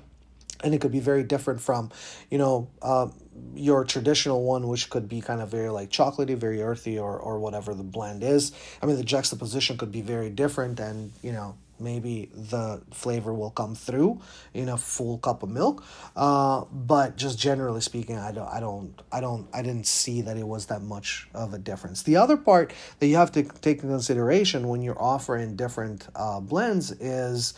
And 0.62 0.74
it 0.74 0.80
could 0.80 0.92
be 0.92 1.00
very 1.00 1.22
different 1.22 1.60
from, 1.60 1.90
you 2.30 2.38
know, 2.38 2.68
uh, 2.82 3.08
your 3.54 3.84
traditional 3.84 4.42
one, 4.42 4.68
which 4.68 4.90
could 4.90 5.08
be 5.08 5.20
kind 5.20 5.40
of 5.40 5.50
very 5.50 5.70
like 5.70 5.90
chocolatey, 5.90 6.36
very 6.36 6.62
earthy, 6.62 6.98
or 6.98 7.18
or 7.18 7.38
whatever 7.38 7.74
the 7.74 7.82
blend 7.82 8.22
is. 8.22 8.52
I 8.82 8.86
mean, 8.86 8.96
the 8.96 9.04
juxtaposition 9.04 9.78
could 9.78 9.92
be 9.92 10.02
very 10.02 10.30
different, 10.30 10.80
and 10.80 11.12
you 11.22 11.32
know, 11.32 11.56
maybe 11.80 12.30
the 12.34 12.82
flavor 12.92 13.32
will 13.32 13.50
come 13.50 13.74
through 13.74 14.20
in 14.54 14.68
a 14.68 14.76
full 14.76 15.18
cup 15.18 15.42
of 15.42 15.48
milk 15.48 15.82
uh, 16.16 16.64
but 16.72 17.16
just 17.16 17.38
generally 17.38 17.80
speaking 17.80 18.18
i 18.18 18.30
don't 18.30 18.48
i 18.48 18.60
don't 18.60 19.00
i 19.10 19.20
don't 19.20 19.48
i 19.52 19.62
didn't 19.62 19.86
see 19.86 20.20
that 20.20 20.36
it 20.36 20.46
was 20.46 20.66
that 20.66 20.82
much 20.82 21.28
of 21.34 21.54
a 21.54 21.58
difference 21.58 22.02
the 22.02 22.16
other 22.16 22.36
part 22.36 22.72
that 22.98 23.06
you 23.06 23.16
have 23.16 23.32
to 23.32 23.42
take 23.42 23.78
into 23.78 23.88
consideration 23.88 24.68
when 24.68 24.82
you're 24.82 25.00
offering 25.00 25.56
different 25.56 26.06
uh, 26.14 26.38
blends 26.38 26.92
is 26.92 27.54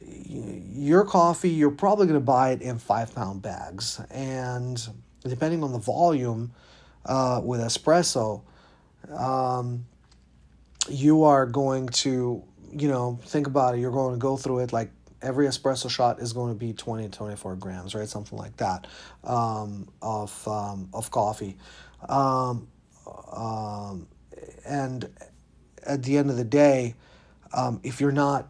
your 0.00 1.04
coffee 1.04 1.50
you're 1.50 1.70
probably 1.70 2.06
going 2.06 2.18
to 2.18 2.24
buy 2.24 2.50
it 2.50 2.62
in 2.62 2.78
five 2.78 3.14
pound 3.14 3.42
bags 3.42 4.00
and 4.10 4.88
depending 5.24 5.62
on 5.64 5.72
the 5.72 5.78
volume 5.78 6.52
uh, 7.06 7.40
with 7.42 7.60
espresso 7.60 8.42
um, 9.12 9.84
you 10.88 11.24
are 11.24 11.46
going 11.46 11.88
to 11.88 12.44
you 12.72 12.88
know, 12.88 13.18
think 13.24 13.46
about 13.46 13.74
it. 13.74 13.80
You're 13.80 13.92
going 13.92 14.14
to 14.14 14.18
go 14.18 14.36
through 14.36 14.60
it 14.60 14.72
like 14.72 14.90
every 15.22 15.46
espresso 15.46 15.90
shot 15.90 16.20
is 16.20 16.32
going 16.32 16.52
to 16.52 16.58
be 16.58 16.72
20 16.72 17.08
24 17.08 17.56
grams, 17.56 17.94
right? 17.94 18.08
Something 18.08 18.38
like 18.38 18.56
that 18.58 18.86
um, 19.24 19.88
of, 20.02 20.46
um, 20.46 20.88
of 20.92 21.10
coffee. 21.10 21.56
Um, 22.08 22.68
um, 23.32 24.06
and 24.66 25.08
at 25.84 26.02
the 26.02 26.18
end 26.18 26.30
of 26.30 26.36
the 26.36 26.44
day, 26.44 26.94
um, 27.52 27.80
if 27.82 28.00
you're 28.00 28.12
not, 28.12 28.48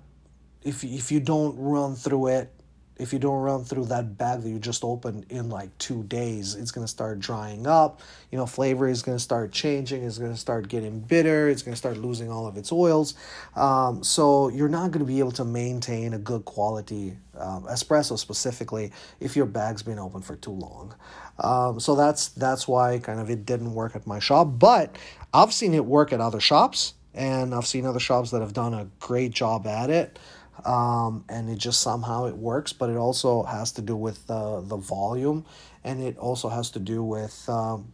if, 0.69 0.85
if 0.85 1.11
you 1.11 1.21
don't 1.21 1.57
run 1.57 1.95
through 1.95 2.29
it 2.29 2.53
if 2.99 3.13
you 3.13 3.19
don't 3.19 3.41
run 3.41 3.65
through 3.65 3.87
that 3.87 4.19
bag 4.19 4.43
that 4.43 4.49
you 4.49 4.59
just 4.59 4.83
opened 4.83 5.27
in 5.31 5.49
like 5.49 5.77
two 5.79 6.03
days, 6.05 6.57
it's 6.57 6.73
gonna 6.73 6.89
start 6.89 7.21
drying 7.21 7.67
up. 7.67 8.01
You 8.33 8.39
know, 8.39 8.47
flavor 8.47 8.89
is 8.89 9.03
gonna 9.03 9.21
start 9.21 9.53
changing. 9.53 10.03
It's 10.03 10.19
gonna 10.19 10.37
start 10.37 10.69
getting 10.69 11.01
bitter. 11.01 11.49
It's 11.49 11.63
gonna 11.63 11.77
start 11.77 11.97
losing 11.97 12.31
all 12.31 12.47
of 12.47 12.57
its 12.57 12.73
oils. 12.73 13.15
Um, 13.55 14.03
so 14.03 14.49
you're 14.49 14.69
not 14.69 14.91
gonna 14.91 15.05
be 15.05 15.21
able 15.21 15.33
to 15.33 15.45
maintain 15.45 16.13
a 16.13 16.19
good 16.19 16.45
quality 16.45 17.17
um, 17.39 17.65
espresso 17.65 18.19
specifically 18.19 18.91
if 19.21 19.37
your 19.37 19.47
bag's 19.47 19.83
been 19.83 19.99
open 19.99 20.21
for 20.21 20.35
too 20.35 20.51
long. 20.51 20.95
Um, 21.39 21.79
so 21.79 21.95
that's 21.95 22.29
that's 22.31 22.67
why 22.67 22.99
kind 22.99 23.21
of 23.21 23.31
it 23.31 23.47
didn't 23.47 23.75
work 23.75 23.95
at 23.95 24.07
my 24.09 24.19
shop, 24.19 24.59
but 24.59 24.97
I've 25.33 25.53
seen 25.53 25.73
it 25.73 25.85
work 25.85 26.13
at 26.13 26.21
other 26.21 26.41
shops, 26.41 26.95
and 27.15 27.55
I've 27.55 27.67
seen 27.67 27.87
other 27.87 28.01
shops 28.01 28.33
that 28.33 28.41
have 28.41 28.55
done 28.55 28.75
a 28.75 28.89
great 28.99 29.31
job 29.31 29.69
at 29.69 29.89
it 29.89 30.19
um, 30.65 31.25
and 31.29 31.49
it 31.49 31.59
just 31.59 31.81
somehow 31.81 32.27
it 32.27 32.37
works 32.37 32.73
but 32.73 32.91
it 32.91 32.97
also 32.97 33.43
has 33.45 33.73
to 33.73 33.83
do 33.83 33.97
with 33.97 34.29
uh, 34.31 34.61
the 34.61 34.77
volume. 34.77 35.45
And 35.85 36.03
it 36.03 36.19
also 36.19 36.49
has 36.49 36.71
to 36.73 36.79
do 36.79 37.03
with 37.03 37.49
um, 37.49 37.93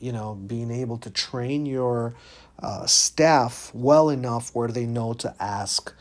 you 0.00 0.12
know 0.12 0.34
being 0.34 0.70
able 0.70 0.98
to 0.98 1.10
train 1.10 1.66
your 1.66 2.14
uh, 2.62 2.86
staff 2.86 3.70
well 3.74 4.08
enough 4.10 4.54
where 4.54 4.68
they 4.68 4.86
know 4.86 5.12
to 5.14 5.34
ask 5.40 5.92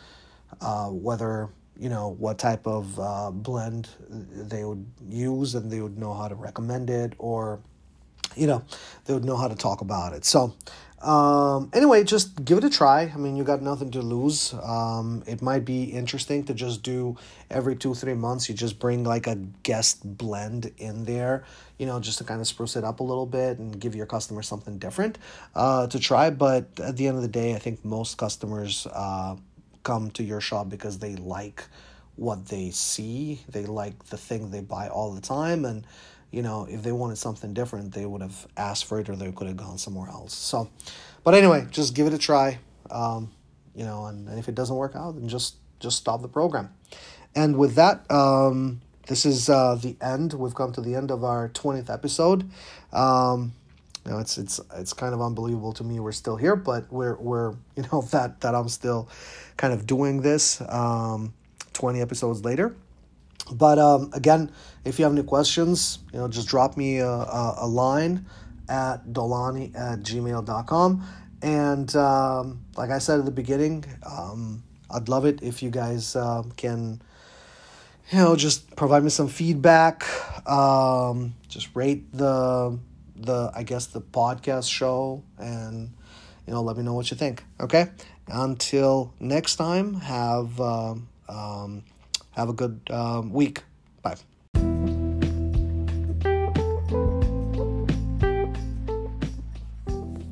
uh, 0.62 0.88
whether 0.88 1.50
you 1.78 1.90
know 1.90 2.16
what 2.18 2.38
type 2.38 2.66
of 2.66 3.00
uh, 3.00 3.32
blend 3.32 3.90
they 4.10 4.64
would 4.64 4.86
use 5.10 5.56
and 5.56 5.72
they 5.72 5.82
would 5.82 5.98
know 5.98 6.14
how 6.14 6.28
to 6.28 6.36
recommend 6.36 6.90
it 6.90 7.14
or 7.18 7.60
you 8.36 8.48
know 8.48 8.64
they 9.06 9.14
would 9.14 9.26
know 9.26 9.38
how 9.38 9.48
to 9.48 9.56
talk 9.56 9.82
about 9.82 10.14
it. 10.14 10.26
So 10.26 10.54
um, 11.02 11.70
anyway, 11.74 12.04
just 12.04 12.44
give 12.46 12.58
it 12.58 12.64
a 12.64 12.70
try. 12.70 13.12
I 13.14 13.18
mean, 13.18 13.36
you 13.36 13.44
got 13.44 13.62
nothing 13.62 13.92
to 13.92 14.02
lose. 14.02 14.54
Um, 14.64 15.24
it 15.28 15.42
might 15.42 15.66
be 15.66 15.84
interesting 15.84 16.44
to 16.46 16.54
just 16.54 16.84
do 16.84 17.18
every 17.50 17.76
two, 17.76 17.94
three 17.94 18.14
months. 18.14 18.48
You 18.50 18.56
just 18.56 18.80
bring 18.80 19.04
like 19.04 19.28
a 19.28 19.36
guest 19.64 20.18
blend 20.18 20.72
in 20.78 21.06
there, 21.06 21.44
you 21.78 21.86
know, 21.86 22.00
just 22.00 22.18
to 22.20 22.24
kind 22.24 22.42
of 22.42 22.48
spruce 22.48 22.76
it 22.76 22.84
up 22.84 23.02
a 23.02 23.04
little 23.04 23.26
bit 23.26 23.60
and 23.60 23.80
give 23.80 23.94
your 23.96 24.06
customer 24.06 24.42
something 24.42 24.78
different 24.80 25.18
uh, 25.54 25.88
to 25.88 26.00
try. 26.00 26.30
But 26.30 26.80
at 26.80 26.98
the 26.98 27.08
end 27.08 27.18
of 27.18 27.24
the 27.24 27.30
day, 27.30 27.54
I 27.54 27.60
think 27.60 27.84
most 27.84 28.18
customers 28.18 28.88
uh, 28.92 29.36
come 29.84 30.12
to 30.12 30.24
your 30.24 30.42
shop 30.42 30.70
because 30.70 31.00
they 31.00 31.16
like 31.18 31.64
what 32.16 32.48
they 32.48 32.72
see, 32.72 33.42
they 33.50 33.66
like 33.66 34.06
the 34.06 34.18
thing 34.18 34.50
they 34.50 34.62
buy 34.62 34.88
all 34.88 35.14
the 35.14 35.22
time, 35.22 35.66
and 35.66 35.86
you 36.36 36.42
know, 36.42 36.68
if 36.70 36.84
they 36.84 36.92
wanted 36.92 37.18
something 37.18 37.54
different, 37.54 37.94
they 37.94 38.06
would 38.06 38.22
have 38.22 38.46
asked 38.58 38.86
for 38.86 39.00
it 39.00 39.08
or 39.08 39.16
they 39.16 39.32
could 39.32 39.48
have 39.48 39.56
gone 39.56 39.78
somewhere 39.78 40.10
else. 40.10 40.34
So, 40.34 40.70
but 41.24 41.34
anyway, 41.34 41.66
just 41.72 41.96
give 41.96 42.08
it 42.08 42.14
a 42.14 42.18
try. 42.18 42.60
Um, 42.92 43.32
you 43.74 43.86
know, 43.86 44.08
and, 44.08 44.28
and 44.28 44.38
if 44.38 44.50
it 44.50 44.54
doesn't 44.54 44.76
work 44.76 44.98
out, 44.98 45.16
then 45.16 45.30
just 45.30 45.56
just 45.80 45.98
stop 45.98 46.22
the 46.22 46.28
program. 46.28 46.74
And 47.36 47.58
with 47.58 47.76
that, 47.76 48.10
um, 48.12 48.82
this 49.08 49.26
is 49.26 49.50
uh, 49.50 49.76
the 49.76 49.96
end. 50.02 50.34
We've 50.34 50.54
come 50.54 50.74
to 50.74 50.82
the 50.82 50.94
end 50.96 51.10
of 51.10 51.24
our 51.24 51.48
twentieth 51.48 51.90
episode. 51.90 52.50
Um, 52.92 53.54
you 54.06 54.12
know, 54.12 54.20
it's 54.20 54.38
it's 54.38 54.60
it's 54.76 54.92
kind 54.92 55.14
of 55.14 55.22
unbelievable 55.22 55.72
to 55.74 55.86
me 55.86 56.02
we're 56.02 56.12
still 56.12 56.36
here, 56.36 56.58
but 56.58 56.92
we're 56.92 57.16
we're 57.16 57.52
you 57.78 57.86
know 57.94 58.02
that 58.12 58.42
that 58.42 58.54
I'm 58.54 58.68
still 58.68 59.08
kind 59.56 59.74
of 59.74 59.88
doing 59.88 60.22
this 60.22 60.60
um, 60.68 61.34
twenty 61.72 62.02
episodes 62.02 62.44
later. 62.44 62.76
But 63.52 63.78
um, 63.78 64.10
again, 64.14 64.52
if 64.84 64.98
you 64.98 65.06
have 65.06 65.14
any 65.14 65.24
questions, 65.24 66.00
you 66.12 66.20
know, 66.20 66.28
just 66.28 66.48
drop 66.48 66.78
me 66.78 66.98
a, 66.98 67.08
a, 67.08 67.56
a 67.60 67.68
line 67.68 68.26
at 68.68 69.06
dollani 69.08 69.76
at 69.76 70.00
gmail.com. 70.00 71.08
And 71.42 71.96
um, 71.96 72.62
like 72.76 72.90
I 72.90 72.98
said 72.98 73.20
at 73.20 73.26
the 73.26 73.32
beginning, 73.32 73.86
um, 74.04 74.64
I'd 74.90 75.10
love 75.10 75.26
it 75.26 75.44
if 75.44 75.62
you 75.62 75.70
guys 75.70 76.16
uh, 76.16 76.44
can, 76.58 77.02
you 78.12 78.18
know, 78.18 78.36
just 78.36 78.76
provide 78.76 79.04
me 79.04 79.10
some 79.10 79.28
feedback. 79.28 80.06
Um, 80.50 81.36
just 81.48 81.76
rate 81.76 82.12
the 82.12 82.78
the 83.16 83.52
I 83.56 83.64
guess 83.64 83.88
the 83.88 84.02
podcast 84.02 84.70
show 84.70 85.24
and 85.38 85.90
you 86.46 86.54
know 86.54 86.62
let 86.62 86.78
me 86.78 86.84
know 86.84 86.94
what 86.94 87.12
you 87.12 87.18
think. 87.18 87.44
Okay. 87.60 87.88
Until 88.28 89.14
next 89.20 89.58
time, 89.58 89.96
have. 89.96 90.60
Uh, 90.60 90.96
um, 91.28 91.84
have 92.36 92.50
a 92.50 92.54
good 92.54 92.82
um, 92.92 93.32
week. 93.32 93.64
Bye. 94.02 94.16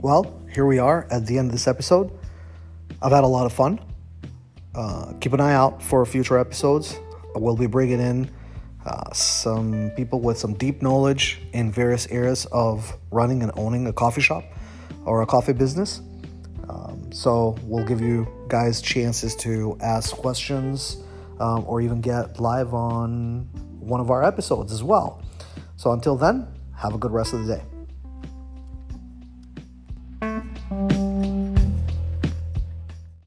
Well, 0.01 0.37
here 0.51 0.65
we 0.65 0.79
are 0.79 1.07
at 1.09 1.25
the 1.25 1.37
end 1.37 1.47
of 1.47 1.53
this 1.53 1.67
episode. 1.67 2.11
I've 3.01 3.11
had 3.11 3.23
a 3.23 3.27
lot 3.27 3.45
of 3.45 3.53
fun. 3.53 3.79
Uh, 4.75 5.13
keep 5.21 5.33
an 5.33 5.39
eye 5.39 5.53
out 5.53 5.81
for 5.81 6.05
future 6.05 6.37
episodes. 6.37 6.99
We'll 7.35 7.55
be 7.55 7.67
bringing 7.67 7.99
in 7.99 8.29
uh, 8.85 9.13
some 9.13 9.91
people 9.95 10.19
with 10.19 10.37
some 10.37 10.55
deep 10.55 10.81
knowledge 10.81 11.39
in 11.53 11.71
various 11.71 12.05
areas 12.07 12.45
of 12.51 12.97
running 13.11 13.43
and 13.43 13.51
owning 13.55 13.87
a 13.87 13.93
coffee 13.93 14.21
shop 14.21 14.43
or 15.05 15.21
a 15.21 15.25
coffee 15.25 15.53
business. 15.53 16.01
Um, 16.67 17.11
so 17.13 17.55
we'll 17.63 17.85
give 17.85 18.01
you 18.01 18.27
guys 18.49 18.81
chances 18.81 19.35
to 19.37 19.77
ask 19.81 20.13
questions 20.15 21.02
um, 21.43 21.65
or 21.67 21.81
even 21.81 21.99
get 21.99 22.39
live 22.39 22.73
on 22.73 23.49
one 23.79 23.99
of 23.99 24.09
our 24.09 24.23
episodes 24.23 24.71
as 24.71 24.81
well. 24.81 25.21
So 25.75 25.91
until 25.91 26.15
then, 26.15 26.47
have 26.77 26.95
a 26.95 26.97
good 26.97 27.11
rest 27.11 27.33
of 27.33 27.45
the 27.45 27.55
day. 27.57 27.72